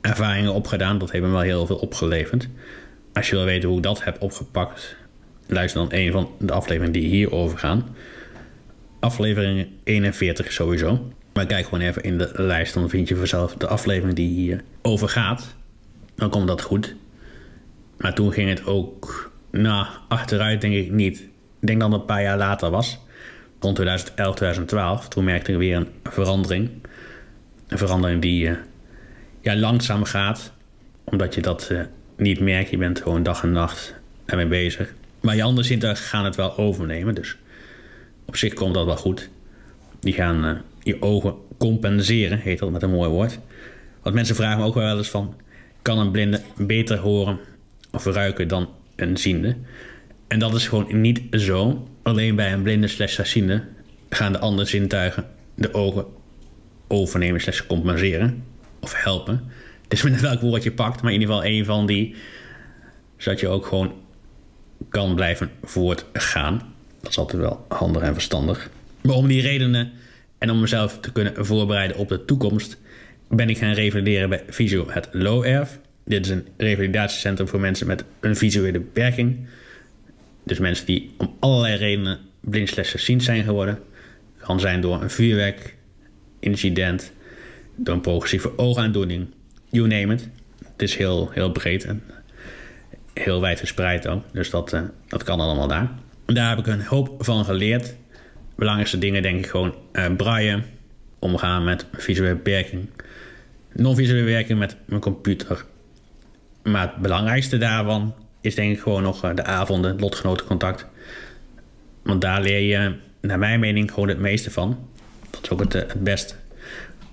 ervaringen 0.00 0.52
opgedaan. 0.52 0.98
Dat 0.98 1.10
heeft 1.10 1.24
me 1.24 1.30
wel 1.30 1.40
heel 1.40 1.66
veel 1.66 1.76
opgeleverd. 1.76 2.48
Als 3.12 3.28
je 3.28 3.36
wil 3.36 3.44
weten 3.44 3.68
hoe 3.68 3.76
ik 3.76 3.82
dat 3.82 4.04
heb 4.04 4.22
opgepakt, 4.22 4.96
luister 5.46 5.80
dan 5.80 5.98
een 5.98 6.12
van 6.12 6.30
de 6.38 6.52
afleveringen 6.52 6.92
die 6.92 7.08
hierover 7.08 7.58
gaan. 7.58 7.96
Aflevering 9.00 9.68
41 9.84 10.52
sowieso. 10.52 11.12
Maar 11.32 11.46
kijk 11.46 11.64
gewoon 11.64 11.80
even 11.80 12.02
in 12.02 12.18
de 12.18 12.30
lijst, 12.34 12.74
dan 12.74 12.88
vind 12.88 13.08
je 13.08 13.16
vanzelf 13.16 13.54
de 13.54 13.66
aflevering 13.66 14.16
die 14.16 14.28
hierover 14.28 15.08
gaat. 15.08 15.54
Dan 16.14 16.30
komt 16.30 16.46
dat 16.46 16.62
goed. 16.62 16.94
Maar 17.96 18.14
toen 18.14 18.32
ging 18.32 18.48
het 18.48 18.66
ook, 18.66 19.32
nou, 19.62 19.86
achteruit 20.08 20.60
denk 20.60 20.74
ik 20.74 20.90
niet. 20.90 21.18
Ik 21.60 21.66
denk 21.66 21.80
dat 21.80 21.92
het 21.92 22.00
een 22.00 22.06
paar 22.06 22.22
jaar 22.22 22.38
later 22.38 22.70
was. 22.70 22.98
Rond 23.60 23.74
2011, 23.74 24.34
2012. 24.34 25.08
Toen 25.08 25.24
merkte 25.24 25.52
ik 25.52 25.58
weer 25.58 25.76
een 25.76 25.88
verandering. 26.02 26.70
Een 27.68 27.78
verandering 27.78 28.22
die 28.22 28.48
uh, 28.48 28.56
ja, 29.40 29.56
langzaam 29.56 30.04
gaat. 30.04 30.52
Omdat 31.04 31.34
je 31.34 31.42
dat 31.42 31.68
uh, 31.72 31.80
niet 32.16 32.40
merkt. 32.40 32.70
Je 32.70 32.76
bent 32.76 33.02
gewoon 33.02 33.22
dag 33.22 33.42
en 33.42 33.52
nacht 33.52 33.94
ermee 34.24 34.46
bezig. 34.46 34.94
Maar 35.20 35.36
je 35.36 35.42
andere 35.42 35.66
zintuigen 35.66 36.04
gaan 36.04 36.24
het 36.24 36.36
wel 36.36 36.58
overnemen. 36.58 37.14
Dus 37.14 37.36
op 38.24 38.36
zich 38.36 38.54
komt 38.54 38.74
dat 38.74 38.86
wel 38.86 38.96
goed. 38.96 39.28
Die 40.00 40.12
gaan 40.12 40.44
uh, 40.44 40.52
je 40.82 41.02
ogen 41.02 41.34
compenseren, 41.58 42.38
heet 42.38 42.58
dat 42.58 42.70
met 42.70 42.82
een 42.82 42.90
mooi 42.90 43.10
woord. 43.10 43.38
Want 44.02 44.14
mensen 44.14 44.34
vragen 44.34 44.58
me 44.58 44.64
ook 44.64 44.74
wel 44.74 44.96
eens 44.96 45.10
van... 45.10 45.34
kan 45.82 45.98
een 45.98 46.10
blinde 46.10 46.40
beter 46.56 46.98
horen 46.98 47.38
of 47.90 48.04
ruiken 48.04 48.48
dan 48.48 48.68
een 48.96 49.16
ziende? 49.16 49.56
En 50.26 50.38
dat 50.38 50.54
is 50.54 50.68
gewoon 50.68 51.00
niet 51.00 51.20
zo. 51.30 51.88
Alleen 52.02 52.36
bij 52.36 52.52
een 52.52 52.62
blinde 52.62 52.88
slash 52.88 53.36
gaan 54.10 54.32
de 54.32 54.38
andere 54.38 54.68
zintuigen 54.68 55.26
de 55.54 55.74
ogen 55.74 56.06
overnemen 56.88 57.40
slash 57.40 57.66
compenseren. 57.66 58.44
Of 58.80 59.02
helpen. 59.02 59.44
Het 59.82 59.92
is 59.92 60.02
met 60.02 60.20
welk 60.20 60.40
woord 60.40 60.62
je 60.62 60.72
pakt, 60.72 61.02
maar 61.02 61.12
in 61.12 61.20
ieder 61.20 61.34
geval 61.34 61.50
een 61.50 61.64
van 61.64 61.86
die... 61.86 62.14
zodat 63.16 63.40
je 63.40 63.48
ook 63.48 63.66
gewoon 63.66 63.92
kan 64.88 65.14
blijven 65.14 65.50
voortgaan. 65.62 66.74
Dat 67.00 67.10
is 67.10 67.18
altijd 67.18 67.42
wel 67.42 67.64
handig 67.68 68.02
en 68.02 68.12
verstandig. 68.12 68.70
Maar 69.00 69.14
om 69.14 69.26
die 69.26 69.42
redenen 69.42 69.92
en 70.38 70.50
om 70.50 70.60
mezelf 70.60 70.98
te 71.00 71.12
kunnen 71.12 71.46
voorbereiden 71.46 71.96
op 71.96 72.08
de 72.08 72.24
toekomst, 72.24 72.78
ben 73.28 73.48
ik 73.48 73.58
gaan 73.58 73.72
revalideren 73.72 74.28
bij 74.28 74.44
Visio 74.48 74.86
het 74.88 75.08
Low 75.12 75.44
Erf. 75.44 75.78
Dit 76.04 76.24
is 76.24 76.30
een 76.30 76.46
revalidatiecentrum 76.56 77.48
voor 77.48 77.60
mensen 77.60 77.86
met 77.86 78.04
een 78.20 78.36
visuele 78.36 78.78
beperking. 78.78 79.46
Dus 80.44 80.58
mensen 80.58 80.86
die 80.86 81.14
om 81.16 81.36
allerlei 81.40 81.76
redenen 81.76 82.18
blind 82.40 82.78
zijn 83.22 83.44
geworden. 83.44 83.78
Kan 84.38 84.60
zijn 84.60 84.80
door 84.80 85.02
een 85.02 85.10
vuurwerk, 85.10 85.76
incident, 86.40 87.12
door 87.76 87.94
een 87.94 88.00
progressieve 88.00 88.58
oogaandoening, 88.58 89.26
you 89.70 89.88
name 89.88 90.14
it. 90.14 90.28
Het 90.58 90.82
is 90.82 90.96
heel, 90.96 91.30
heel 91.30 91.52
breed 91.52 91.84
en 91.84 92.02
heel 93.14 93.40
wijd 93.40 93.58
verspreid 93.58 94.08
ook. 94.08 94.22
Dus 94.32 94.50
dat, 94.50 94.72
uh, 94.72 94.82
dat 95.08 95.22
kan 95.22 95.40
allemaal 95.40 95.68
daar. 95.68 95.90
Daar 96.26 96.48
heb 96.48 96.58
ik 96.58 96.66
een 96.66 96.84
hoop 96.84 97.24
van 97.24 97.44
geleerd. 97.44 97.94
Belangrijkste 98.54 98.98
dingen 98.98 99.22
denk 99.22 99.38
ik 99.38 99.46
gewoon 99.46 99.74
uh, 99.92 100.56
omgaan 101.18 101.64
met 101.64 101.86
visuele 101.92 102.34
beperking, 102.34 102.88
non-visuele 103.72 104.24
werking 104.24 104.58
met 104.58 104.76
mijn 104.84 105.00
computer. 105.00 105.64
Maar 106.64 106.82
het 106.82 106.96
belangrijkste 106.96 107.58
daarvan 107.58 108.14
is 108.40 108.54
denk 108.54 108.72
ik 108.72 108.80
gewoon 108.80 109.02
nog 109.02 109.24
uh, 109.24 109.34
de 109.34 109.44
avonden, 109.44 109.98
lotgenotencontact. 109.98 110.86
Want 112.02 112.20
daar 112.20 112.40
leer 112.40 112.60
je, 112.60 112.94
naar 113.20 113.38
mijn 113.38 113.60
mening, 113.60 113.92
gewoon 113.92 114.08
het 114.08 114.18
meeste 114.18 114.50
van. 114.50 114.88
Dat 115.30 115.42
is 115.42 115.50
ook 115.50 115.60
het, 115.60 115.72
het 115.72 116.04
beste. 116.04 116.34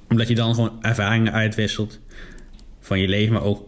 Omdat 0.09 0.27
je 0.27 0.35
dan 0.35 0.55
gewoon 0.55 0.77
ervaringen 0.81 1.33
uitwisselt 1.33 1.99
van 2.79 2.99
je 2.99 3.07
leven, 3.07 3.33
maar 3.33 3.43
ook 3.43 3.67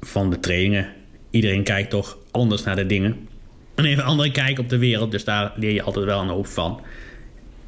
van 0.00 0.30
de 0.30 0.40
trainingen. 0.40 0.88
Iedereen 1.30 1.62
kijkt 1.62 1.90
toch 1.90 2.18
anders 2.30 2.62
naar 2.62 2.76
de 2.76 2.86
dingen 2.86 3.28
een 3.76 3.84
even 3.84 4.04
andere 4.04 4.30
kijk 4.30 4.58
op 4.58 4.68
de 4.68 4.78
wereld. 4.78 5.10
Dus 5.10 5.24
daar 5.24 5.52
leer 5.56 5.72
je 5.72 5.82
altijd 5.82 6.04
wel 6.04 6.20
een 6.20 6.28
hoop 6.28 6.46
van. 6.46 6.80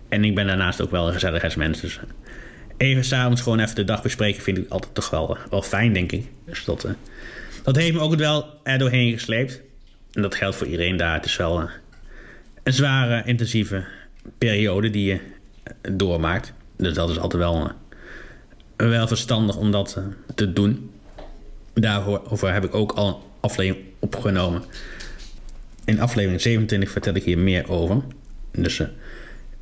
En 0.08 0.24
ik 0.24 0.34
ben 0.34 0.46
daarnaast 0.46 0.80
ook 0.80 0.90
wel 0.90 1.06
een 1.06 1.12
gezelligheidsmens. 1.12 1.80
Dus 1.80 2.00
even 2.76 3.04
s'avonds 3.04 3.42
gewoon 3.42 3.58
even 3.58 3.74
de 3.74 3.84
dag 3.84 4.02
bespreken 4.02 4.42
vind 4.42 4.58
ik 4.58 4.68
altijd 4.68 4.94
toch 4.94 5.10
wel, 5.10 5.36
wel 5.50 5.62
fijn, 5.62 5.92
denk 5.92 6.12
ik. 6.12 6.26
Dus 6.44 6.64
dat, 6.64 6.88
dat 7.72 7.82
heeft 7.82 7.94
me 7.94 8.00
ook 8.00 8.14
wel 8.14 8.60
er 8.62 8.78
doorheen 8.78 9.12
gesleept. 9.12 9.60
En 10.12 10.22
dat 10.22 10.34
geldt 10.34 10.56
voor 10.56 10.66
iedereen 10.66 10.96
daar. 10.96 11.14
Het 11.14 11.24
is 11.24 11.36
wel 11.36 11.62
uh, 11.62 11.70
een 12.62 12.72
zware, 12.72 13.22
intensieve 13.24 13.84
periode 14.38 14.90
die 14.90 15.04
je 15.04 15.20
doormaakt. 15.92 16.52
Dus 16.76 16.94
dat 16.94 17.10
is 17.10 17.18
altijd 17.18 17.42
wel, 17.42 17.70
uh, 18.76 18.88
wel 18.88 19.06
verstandig 19.06 19.56
om 19.56 19.70
dat 19.70 20.00
te 20.34 20.52
doen. 20.52 20.90
Daarover 21.74 22.52
heb 22.52 22.64
ik 22.64 22.74
ook 22.74 22.92
al 22.92 23.08
een 23.08 23.22
aflevering 23.40 23.86
opgenomen 23.98 24.62
in 25.88 26.00
aflevering 26.00 26.40
27 26.40 26.90
vertel 26.90 27.14
ik 27.14 27.24
hier 27.24 27.38
meer 27.38 27.70
over. 27.70 28.02
Dus 28.52 28.82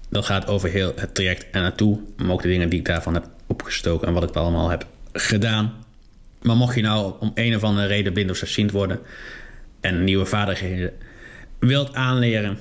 dat 0.09 0.25
gaat 0.25 0.47
over 0.47 0.69
heel 0.69 0.93
het 0.97 1.15
traject 1.15 1.47
en 1.51 1.63
naartoe. 1.63 1.99
Maar 2.17 2.31
ook 2.31 2.43
de 2.43 2.49
dingen 2.49 2.69
die 2.69 2.79
ik 2.79 2.85
daarvan 2.85 3.15
heb 3.15 3.29
opgestoken 3.47 4.09
en 4.09 4.15
wat 4.15 4.23
ik 4.23 4.37
allemaal 4.37 4.69
heb 4.69 4.87
gedaan. 5.13 5.86
Maar 6.47 6.57
mocht 6.57 6.75
je 6.75 6.83
nou 6.83 7.15
om 7.21 7.31
een 7.35 7.57
of 7.57 7.65
andere 7.65 7.87
reden 7.87 8.13
blind 8.13 8.31
of 8.31 8.71
worden 8.73 9.01
en 9.81 10.05
nieuwe 10.05 10.25
vaardigheden 10.25 10.93
wilt 11.59 11.95
aanleren, 11.95 12.59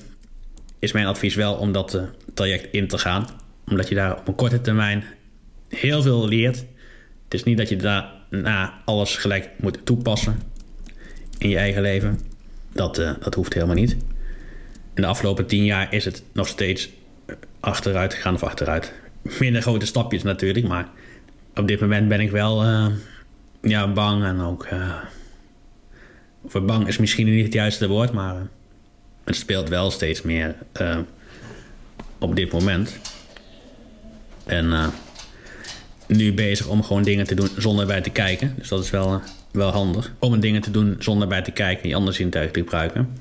is 0.79 0.91
mijn 0.91 1.05
advies 1.05 1.35
wel 1.35 1.53
om 1.53 1.71
dat 1.71 1.95
uh, 1.95 2.01
traject 2.33 2.67
in 2.71 2.87
te 2.87 2.97
gaan. 2.97 3.27
Omdat 3.67 3.89
je 3.89 3.95
daar 3.95 4.17
op 4.17 4.27
een 4.27 4.35
korte 4.35 4.61
termijn 4.61 5.03
heel 5.69 6.01
veel 6.01 6.27
leert. 6.27 6.57
Het 7.23 7.33
is 7.33 7.43
niet 7.43 7.57
dat 7.57 7.69
je 7.69 7.75
daarna 7.75 8.73
alles 8.85 9.15
gelijk 9.15 9.49
moet 9.57 9.85
toepassen 9.85 10.39
in 11.37 11.49
je 11.49 11.57
eigen 11.57 11.81
leven. 11.81 12.19
Dat, 12.73 12.99
uh, 12.99 13.11
dat 13.19 13.35
hoeft 13.35 13.53
helemaal 13.53 13.75
niet. 13.75 13.91
In 14.93 15.01
de 15.01 15.05
afgelopen 15.05 15.45
tien 15.45 15.65
jaar 15.65 15.93
is 15.93 16.05
het 16.05 16.23
nog 16.33 16.47
steeds 16.47 16.89
achteruit 17.59 18.13
gegaan 18.13 18.33
of 18.33 18.43
achteruit. 18.43 18.93
Minder 19.39 19.61
grote 19.61 19.85
stapjes 19.85 20.23
natuurlijk, 20.23 20.67
maar 20.67 20.89
op 21.55 21.67
dit 21.67 21.79
moment 21.79 22.07
ben 22.07 22.19
ik 22.19 22.31
wel 22.31 22.63
ja, 23.65 23.91
bang 23.91 24.23
en 24.23 24.41
ook. 24.41 24.67
Uh, 24.73 24.95
of 26.41 26.65
bang 26.65 26.87
is 26.87 26.97
misschien 26.97 27.25
niet 27.25 27.43
het 27.43 27.53
juiste 27.53 27.87
woord, 27.87 28.11
maar 28.11 28.35
het 29.23 29.35
speelt 29.35 29.69
wel 29.69 29.91
steeds 29.91 30.21
meer 30.21 30.55
op 32.17 32.35
dit 32.35 32.51
moment. 32.51 32.99
En 34.45 34.91
nu 36.07 36.33
bezig 36.33 36.67
om 36.67 36.83
gewoon 36.83 37.03
dingen 37.03 37.27
te 37.27 37.35
doen 37.35 37.49
zonder 37.57 37.85
bij 37.85 38.01
te 38.01 38.09
kijken. 38.09 38.53
Dus 38.57 38.67
dat 38.67 38.83
is 38.83 38.89
wel 38.89 39.21
wel 39.55 39.71
handig 39.71 40.13
om 40.19 40.39
dingen 40.39 40.61
te 40.61 40.71
doen 40.71 40.95
zonder 40.99 41.27
bij 41.27 41.41
te 41.41 41.51
kijken, 41.51 41.89
je 41.89 41.95
andere 41.95 42.15
zintuigen 42.15 42.53
te 42.53 42.59
gebruiken. 42.59 43.17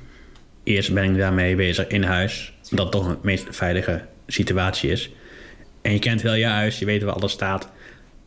Eerst 0.62 0.92
ben 0.92 1.10
ik 1.10 1.18
daarmee 1.18 1.56
bezig 1.56 1.86
in 1.86 2.02
huis, 2.02 2.52
dat 2.70 2.92
toch 2.92 3.06
een 3.06 3.16
meest 3.22 3.46
veilige 3.50 4.02
situatie 4.26 4.90
is. 4.90 5.10
En 5.82 5.92
je 5.92 5.98
kent 5.98 6.22
heel 6.22 6.34
je 6.34 6.46
huis, 6.46 6.78
je 6.78 6.84
weet 6.84 7.02
waar 7.02 7.14
alles 7.14 7.32
staat. 7.32 7.68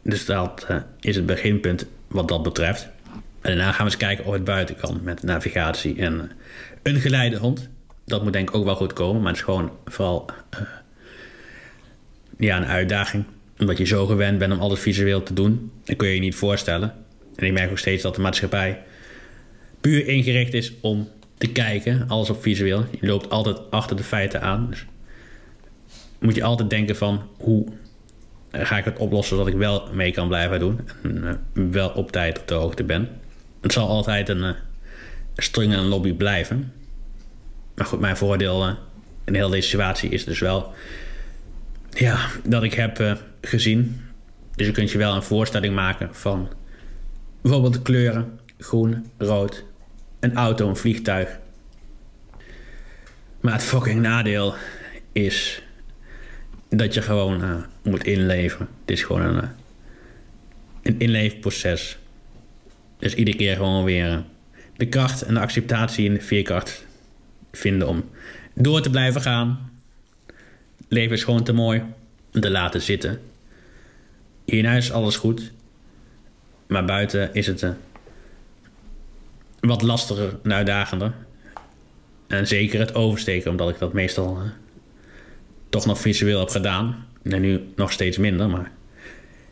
Dus 0.04 0.26
dat 0.26 0.68
is 1.00 1.16
het 1.16 1.26
beginpunt 1.26 1.86
wat 2.08 2.28
dat 2.28 2.44
betreft. 2.44 2.90
En 3.42 3.56
daarna 3.56 3.72
gaan 3.72 3.86
we 3.86 3.92
eens 3.92 3.98
kijken 3.98 4.26
of 4.26 4.34
het 4.34 4.44
buiten 4.44 4.76
kan 4.76 5.00
met 5.04 5.24
navigatie 5.24 5.98
en 6.00 6.14
uh, 6.14 6.22
een 6.84 7.00
geleidehond. 7.00 7.70
Dat 8.06 8.24
moet 8.24 8.34
denk 8.34 8.50
ik 8.50 8.56
ook 8.56 8.66
wel 8.66 8.76
goed 8.76 8.94
komen, 8.94 9.22
maar 9.22 9.32
het 9.32 9.40
is 9.40 9.46
gewoon 9.46 9.72
vooral 9.86 10.30
uh, 10.54 10.60
ja, 12.38 12.58
een 12.58 12.66
uitdaging. 12.66 13.24
Omdat 13.60 13.78
je 13.78 13.86
zo 13.86 14.06
gewend 14.06 14.38
bent 14.38 14.54
om 14.54 14.60
alles 14.60 14.80
visueel 14.80 15.24
te 15.24 15.34
doen, 15.34 15.72
dan 15.84 15.96
kun 15.96 16.08
je 16.08 16.14
je 16.14 16.20
niet 16.20 16.36
voorstellen 16.36 16.94
en 17.38 17.46
ik 17.46 17.54
merk 17.54 17.70
ook 17.70 17.78
steeds 17.78 18.04
dat 18.04 18.16
de 18.16 18.22
maatschappij 18.22 18.84
puur 19.82 20.08
ingericht 20.08 20.54
is 20.54 20.74
om 20.82 21.10
te 21.38 21.52
kijken, 21.52 22.06
alles 22.08 22.30
op 22.30 22.42
visueel. 22.42 22.86
Je 23.00 23.08
loopt 23.08 23.30
altijd 23.30 23.72
achter 23.72 23.96
de 23.96 24.04
feiten 24.04 24.42
aan. 24.42 24.68
Dus 24.70 24.86
moet 26.20 26.36
je 26.36 26.44
altijd 26.44 26.70
denken 26.70 26.96
van 26.96 27.22
hoe 27.38 27.66
ga 28.52 28.78
ik 28.78 28.86
het 28.86 28.98
oplossen 28.98 29.38
zodat 29.38 29.54
ik 29.54 29.60
wel 29.60 29.90
mee 29.94 30.12
kan 30.12 30.28
blijven 30.28 30.60
doen. 30.60 30.80
En 31.04 31.18
uh, 31.54 31.72
wel 31.72 31.90
op 31.90 32.12
tijd 32.12 32.40
op 32.40 32.48
de 32.48 32.54
hoogte 32.54 32.84
ben. 32.84 33.10
Het 33.62 33.74
zal 33.74 33.88
altijd 33.88 34.30
een 34.30 34.44
uh, 34.44 34.50
string 35.36 35.74
en 35.74 35.86
lobby 35.86 36.14
blijven. 36.14 36.74
Maar 37.76 37.86
goed, 37.86 38.00
mijn 38.00 38.18
voordeel 38.18 38.78
in 39.26 39.36
heel 39.36 39.50
deze 39.50 39.68
situatie 39.68 40.10
is 40.10 40.24
dus 40.24 40.40
wel... 40.40 40.74
Ja, 41.90 42.28
dat 42.44 42.64
ik 42.64 42.74
heb 42.74 43.18
gezien. 43.42 44.02
Dus 44.56 44.68
je 44.68 44.72
kunt 44.72 44.92
je 44.92 44.98
wel 44.98 45.16
een 45.16 45.24
voorstelling 45.24 45.76
maken 45.76 46.16
van 46.16 46.50
bijvoorbeeld 47.42 47.74
de 47.74 47.82
kleuren 47.82 48.40
groen, 48.58 49.06
rood, 49.18 49.64
een 50.20 50.36
auto, 50.36 50.70
een 50.70 50.76
vliegtuig. 50.76 51.40
Maar 53.42 53.54
het 53.54 53.64
fucking 53.64 54.02
nadeel 54.02 54.56
is 55.12 55.62
dat 56.70 56.94
je 56.94 57.02
gewoon 57.02 57.66
moet 57.88 58.04
inleven. 58.04 58.68
Het 58.82 58.92
is 58.92 59.04
gewoon 59.04 59.22
een, 59.22 59.44
uh, 59.44 59.50
een 60.82 61.00
inleefproces. 61.00 61.98
Dus 63.00 63.14
iedere 63.14 63.38
keer 63.38 63.56
gewoon 63.56 63.84
weer 63.84 64.12
uh, 64.12 64.18
de 64.78 64.86
kracht 64.86 65.22
en 65.22 65.34
de 65.34 65.40
acceptatie 65.40 66.06
in 66.06 66.14
de 66.14 66.22
veerkracht 66.22 66.86
vinden 67.52 67.88
om 67.88 68.10
door 68.54 68.82
te 68.82 68.90
blijven 68.90 69.22
gaan. 69.22 69.72
leven 70.88 71.16
is 71.16 71.24
gewoon 71.24 71.44
te 71.44 71.54
mooi 71.54 71.84
om 72.34 72.42
te 72.42 72.50
laten 72.50 72.82
zitten. 72.82 73.20
Hier 74.46 74.60
in 74.60 74.66
huis 74.66 74.86
is 74.86 74.92
alles 74.92 75.16
goed. 75.16 75.52
Maar 76.68 76.86
buiten 76.86 77.34
is 77.34 77.48
het 77.48 77.66
wat 79.60 79.82
lastiger 79.82 80.40
en 80.44 80.54
uitdagender. 80.54 81.14
En 82.28 82.48
zeker 82.48 82.80
het 82.80 82.96
oversteken, 82.96 83.52
omdat 83.52 83.70
ik 83.70 83.80
dat 83.80 83.94
meestal 83.94 84.42
toch 85.70 85.86
nog 85.86 86.00
visueel 86.00 86.40
heb 86.40 86.50
gedaan. 86.50 87.06
En 87.30 87.42
nu 87.42 87.62
nog 87.76 87.92
steeds 87.92 88.18
minder, 88.18 88.50
maar 88.50 88.72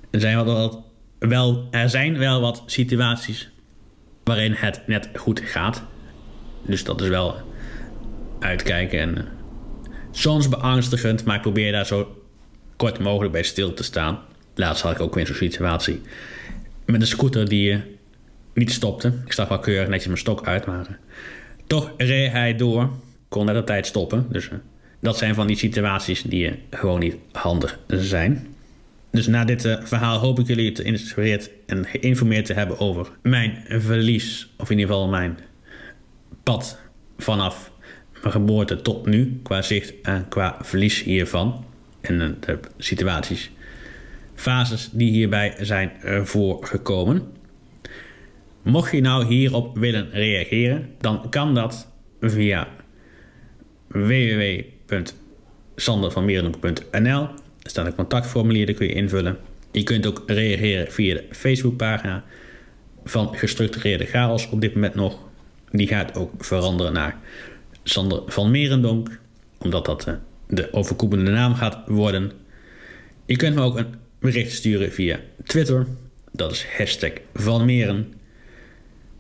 er 0.10 0.20
zijn 0.20 0.46
wel, 0.46 0.56
wat, 0.56 0.84
wel, 1.20 1.68
er 1.72 1.90
zijn 1.90 2.18
wel 2.18 2.42
wat 2.42 2.64
situaties 2.66 3.50
waarin 4.24 4.52
het 4.52 4.82
net 4.88 5.10
goed 5.16 5.40
gaat. 5.40 5.84
Dus 6.62 6.84
dat 6.84 7.02
is 7.02 7.08
wel 7.08 7.36
uitkijken 8.40 9.00
en 9.00 9.18
uh, 9.18 9.24
soms 10.12 10.50
beangstigend, 10.50 11.24
maar 11.26 11.36
ik 11.36 11.42
probeer 11.42 11.72
daar 11.72 11.86
zo 11.86 12.24
kort 12.76 13.00
mogelijk 13.00 13.32
bij 13.32 13.44
stil 13.44 13.74
te 13.74 13.84
staan. 13.84 14.20
Laatst 14.56 14.84
had 14.84 14.92
ik 14.92 15.00
ook 15.00 15.16
weer 15.16 15.28
zo'n 15.28 15.36
situatie 15.36 16.02
met 16.86 17.02
een 17.02 17.08
scooter 17.08 17.50
die 17.50 17.72
uh, 17.72 17.80
niet 18.54 18.72
stopte. 18.72 19.14
Ik 19.26 19.32
stak 19.32 19.50
wel 19.50 19.60
keurig 19.60 19.88
netjes 19.88 20.08
mijn 20.08 20.18
stok 20.18 20.48
uit, 20.48 20.66
maar 20.66 20.88
uh, 20.90 20.96
toch 21.68 21.94
reed 21.98 22.32
hij 22.32 22.56
door. 22.56 22.90
Kon 23.30 23.46
net 23.46 23.58
op 23.58 23.66
tijd 23.66 23.86
stoppen, 23.86 24.26
dus 24.30 24.50
dat 25.06 25.18
zijn 25.18 25.36
van 25.36 25.48
die 25.48 25.58
situaties 25.58 26.22
die 26.22 26.52
gewoon 26.70 27.00
niet 27.00 27.16
handig 27.32 27.80
zijn. 27.88 28.48
Dus 29.12 29.28
na 29.28 29.46
dit 29.46 29.66
uh, 29.66 29.76
verhaal 29.84 30.20
hoop 30.20 30.40
ik 30.40 30.48
jullie 30.48 30.76
geïnspireerd 30.76 31.50
en 31.66 31.86
geïnformeerd 31.86 32.46
te 32.46 32.54
hebben 32.54 32.80
over 32.80 33.10
mijn 33.22 33.64
verlies. 33.68 34.54
Of 34.58 34.70
in 34.70 34.78
ieder 34.80 34.94
geval 34.94 35.10
mijn 35.10 35.38
pad 36.44 36.80
vanaf 37.18 37.72
mijn 38.22 38.34
geboorte 38.34 38.82
tot 38.82 39.06
nu. 39.06 39.40
Qua 39.44 39.62
zicht 39.62 39.94
en 40.02 40.26
qua 40.30 40.58
verlies 40.62 41.04
hiervan. 41.04 41.66
En 42.02 42.22
uh, 42.22 42.30
de 42.40 42.60
situaties, 42.78 43.52
fases 44.36 44.90
die 44.92 45.12
hierbij 45.12 45.56
zijn 45.60 45.92
voorgekomen. 46.24 47.24
Mocht 48.62 48.92
je 48.92 49.02
nou 49.02 49.26
hierop 49.26 49.78
willen 49.78 50.10
reageren, 50.12 50.90
dan 51.00 51.30
kan 51.30 51.54
dat 51.54 51.92
via 52.20 52.68
www 53.88 54.74
www.sandervanmerenhoek.nl. 54.88 57.28
Er 57.62 57.70
staat 57.70 57.86
een 57.86 57.96
contactformulier, 57.96 58.66
dat 58.66 58.76
kun 58.76 58.88
je 58.88 58.94
invullen. 58.94 59.38
Je 59.72 59.84
kunt 59.84 60.06
ook 60.06 60.24
reageren 60.26 60.92
via 60.92 61.14
de 61.14 61.26
Facebookpagina 61.32 62.24
van 63.06 63.36
Gestructureerde 63.36 64.06
Chaos 64.06 64.50
op 64.50 64.62
dit 64.62 64.74
moment 64.74 64.96
nog. 64.96 65.20
Die 65.72 65.88
gaat 65.88 66.18
ook 66.18 66.46
veranderen 66.46 66.94
naar 66.94 67.18
Sander 67.84 68.22
van 68.26 68.52
Merendonk, 68.52 69.20
omdat 69.58 69.86
dat 69.86 70.08
eh, 70.08 70.14
de 70.48 70.74
overkoepelende 70.74 71.32
naam 71.32 71.56
gaat 71.56 71.78
worden. 71.88 72.32
Je 73.26 73.36
kunt 73.36 73.56
me 73.56 73.62
ook 73.62 73.78
een 73.78 73.96
bericht 74.20 74.52
sturen 74.52 74.92
via 74.92 75.20
Twitter. 75.44 75.88
Dat 76.32 76.52
is 76.52 76.66
hashtag 76.78 77.12
Van 77.34 77.66
Meren. 77.66 78.14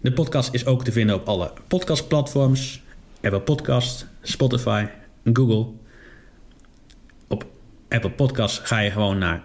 De 0.02 0.12
podcast 0.12 0.54
is 0.54 0.66
ook 0.66 0.84
te 0.84 0.92
vinden 0.92 1.16
op 1.16 1.28
alle 1.28 1.52
podcastplatforms. 1.68 2.84
Apple 3.22 3.42
Podcast, 3.42 4.08
Spotify, 4.22 4.86
Google. 5.34 5.68
Op 7.28 7.46
Apple 7.90 8.12
Podcasts 8.12 8.60
ga 8.60 8.80
je 8.80 8.92
gewoon 8.92 9.18
naar 9.18 9.44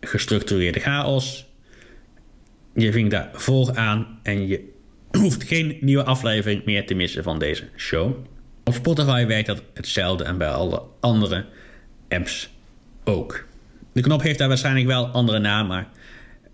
gestructureerde 0.00 0.80
chaos. 0.80 1.48
Je 2.74 2.92
vinkt 2.92 3.10
daar 3.10 3.30
volg 3.32 3.74
aan 3.74 4.18
en 4.22 4.46
je 4.46 4.72
hoeft 5.20 5.44
geen 5.44 5.78
nieuwe 5.80 6.04
aflevering 6.04 6.64
meer 6.64 6.86
te 6.86 6.94
missen 6.94 7.22
van 7.22 7.38
deze 7.38 7.68
show. 7.76 8.16
Op 8.64 8.74
Spotify 8.74 9.26
werkt 9.26 9.46
dat 9.46 9.62
hetzelfde 9.74 10.24
en 10.24 10.38
bij 10.38 10.50
alle 10.50 10.82
andere 11.00 11.46
apps 12.08 12.50
ook. 13.04 13.46
De 13.92 14.00
knop 14.00 14.22
heeft 14.22 14.38
daar 14.38 14.48
waarschijnlijk 14.48 14.86
wel 14.86 15.06
andere 15.06 15.38
naam, 15.38 15.66
maar 15.66 15.88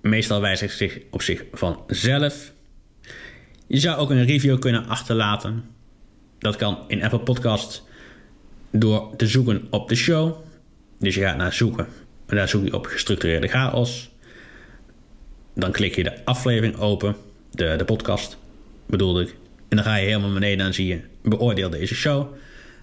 meestal 0.00 0.40
wijzigt 0.40 0.76
zich 0.76 0.98
op 1.10 1.22
zich 1.22 1.44
vanzelf. 1.52 2.52
Je 3.66 3.78
zou 3.78 3.96
ook 3.98 4.10
een 4.10 4.24
review 4.24 4.58
kunnen 4.58 4.86
achterlaten. 4.86 5.64
Dat 6.38 6.56
kan 6.56 6.84
in 6.88 7.02
Apple 7.02 7.20
Podcasts 7.20 7.85
door 8.70 9.16
te 9.16 9.26
zoeken 9.26 9.66
op 9.70 9.88
de 9.88 9.94
show. 9.94 10.36
Dus 10.98 11.14
je 11.14 11.20
gaat 11.20 11.36
naar 11.36 11.52
zoeken. 11.52 11.86
En 12.26 12.36
daar 12.36 12.48
zoek 12.48 12.64
je 12.64 12.74
op 12.74 12.86
gestructureerde 12.86 13.48
chaos. 13.48 14.10
Dan 15.54 15.72
klik 15.72 15.96
je 15.96 16.02
de 16.02 16.24
aflevering 16.24 16.76
open, 16.76 17.16
de, 17.50 17.74
de 17.76 17.84
podcast 17.84 18.36
bedoelde 18.86 19.22
ik. 19.22 19.36
En 19.68 19.76
dan 19.76 19.84
ga 19.84 19.96
je 19.96 20.06
helemaal 20.06 20.32
beneden 20.32 20.58
en 20.58 20.64
dan 20.64 20.74
zie 20.74 20.86
je 20.86 21.00
beoordeel 21.22 21.70
deze 21.70 21.94
show. 21.94 22.34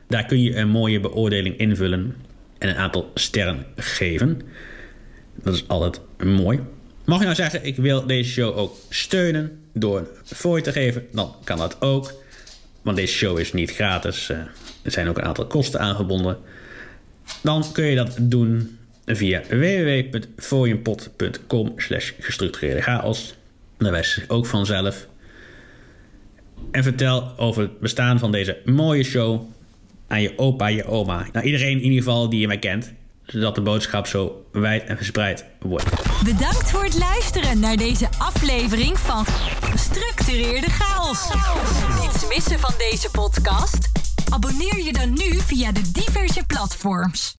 Daar 0.08 0.26
kun 0.26 0.41
je 0.41 0.56
een 0.56 0.69
mooie 0.69 1.00
beoordeling 1.00 1.58
invullen 1.58 2.15
en 2.58 2.69
een 2.69 2.76
aantal 2.76 3.12
sterren 3.13 3.65
geven. 3.76 4.41
Dat 5.36 5.54
is 5.54 5.67
altijd 5.67 6.02
mooi. 6.17 6.60
Mag 7.06 7.17
je 7.17 7.24
nou 7.24 7.36
zeggen, 7.36 7.65
ik 7.65 7.76
wil 7.76 8.06
deze 8.06 8.30
show 8.30 8.58
ook 8.58 8.76
steunen 8.89 9.60
door 9.74 9.98
een 9.98 10.08
fooi 10.26 10.62
te 10.62 10.72
geven, 10.72 11.06
dan 11.12 11.36
kan 11.43 11.58
dat 11.58 11.82
ook. 11.82 12.22
Want 12.84 12.98
deze 12.98 13.13
show 13.13 13.39
is 13.39 13.54
niet 13.54 13.72
gratis. 13.72 14.30
Uh, 14.30 14.38
er 14.82 14.91
zijn 14.91 15.08
ook 15.08 15.17
een 15.17 15.24
aantal 15.24 15.48
kosten 15.48 15.80
aangebonden. 15.80 16.38
Dan 17.41 17.72
kun 17.72 17.86
je 17.86 17.96
dat 17.96 18.17
doen 18.22 18.78
via 19.06 19.41
www.fooienpot.com 19.50 21.74
slash 21.78 22.12
gestructureerde 22.19 22.82
chaos. 22.82 23.36
Daar 23.78 23.91
wijst 23.91 24.13
zich 24.13 24.30
ook 24.30 24.46
vanzelf. 24.46 25.08
En 26.72 26.84
vertel 26.84 27.34
over 27.38 27.62
het 27.62 27.80
bestaan 27.80 28.19
van 28.19 28.32
deze 28.32 28.58
mooie 28.65 29.04
show 29.04 29.41
aan 30.08 30.22
je 30.22 30.38
opa, 30.38 30.67
je 30.67 30.86
oma. 30.86 31.28
Nou, 31.34 31.46
iedereen 31.46 31.78
in 31.78 31.84
ieder 31.84 31.98
geval 31.98 32.30
die 32.30 32.39
je 32.39 32.48
mij 32.48 32.60
kent. 32.60 32.93
Zodat 33.26 33.56
de 33.56 33.62
boodschap 33.62 34.08
zo 34.08 34.46
wijd 34.52 34.84
en 34.84 34.98
verspreid 34.98 35.46
wordt. 35.60 35.89
Bedankt 36.24 36.72
voor 36.72 36.84
het 36.84 36.98
luisteren 36.98 37.60
naar 37.60 37.78
deze 37.78 38.08
aflevering 38.17 39.00
van 39.00 39.26
Gestructureerde 39.73 40.69
Chaos. 40.69 41.27
Niets 42.01 42.27
missen 42.27 42.59
van 42.59 42.73
deze 42.77 43.09
podcast? 43.09 43.89
Abonneer 44.29 44.83
je 44.83 44.93
dan 44.93 45.13
nu 45.13 45.39
via 45.39 45.71
de 45.71 45.91
diverse 45.91 46.43
platforms. 46.47 47.31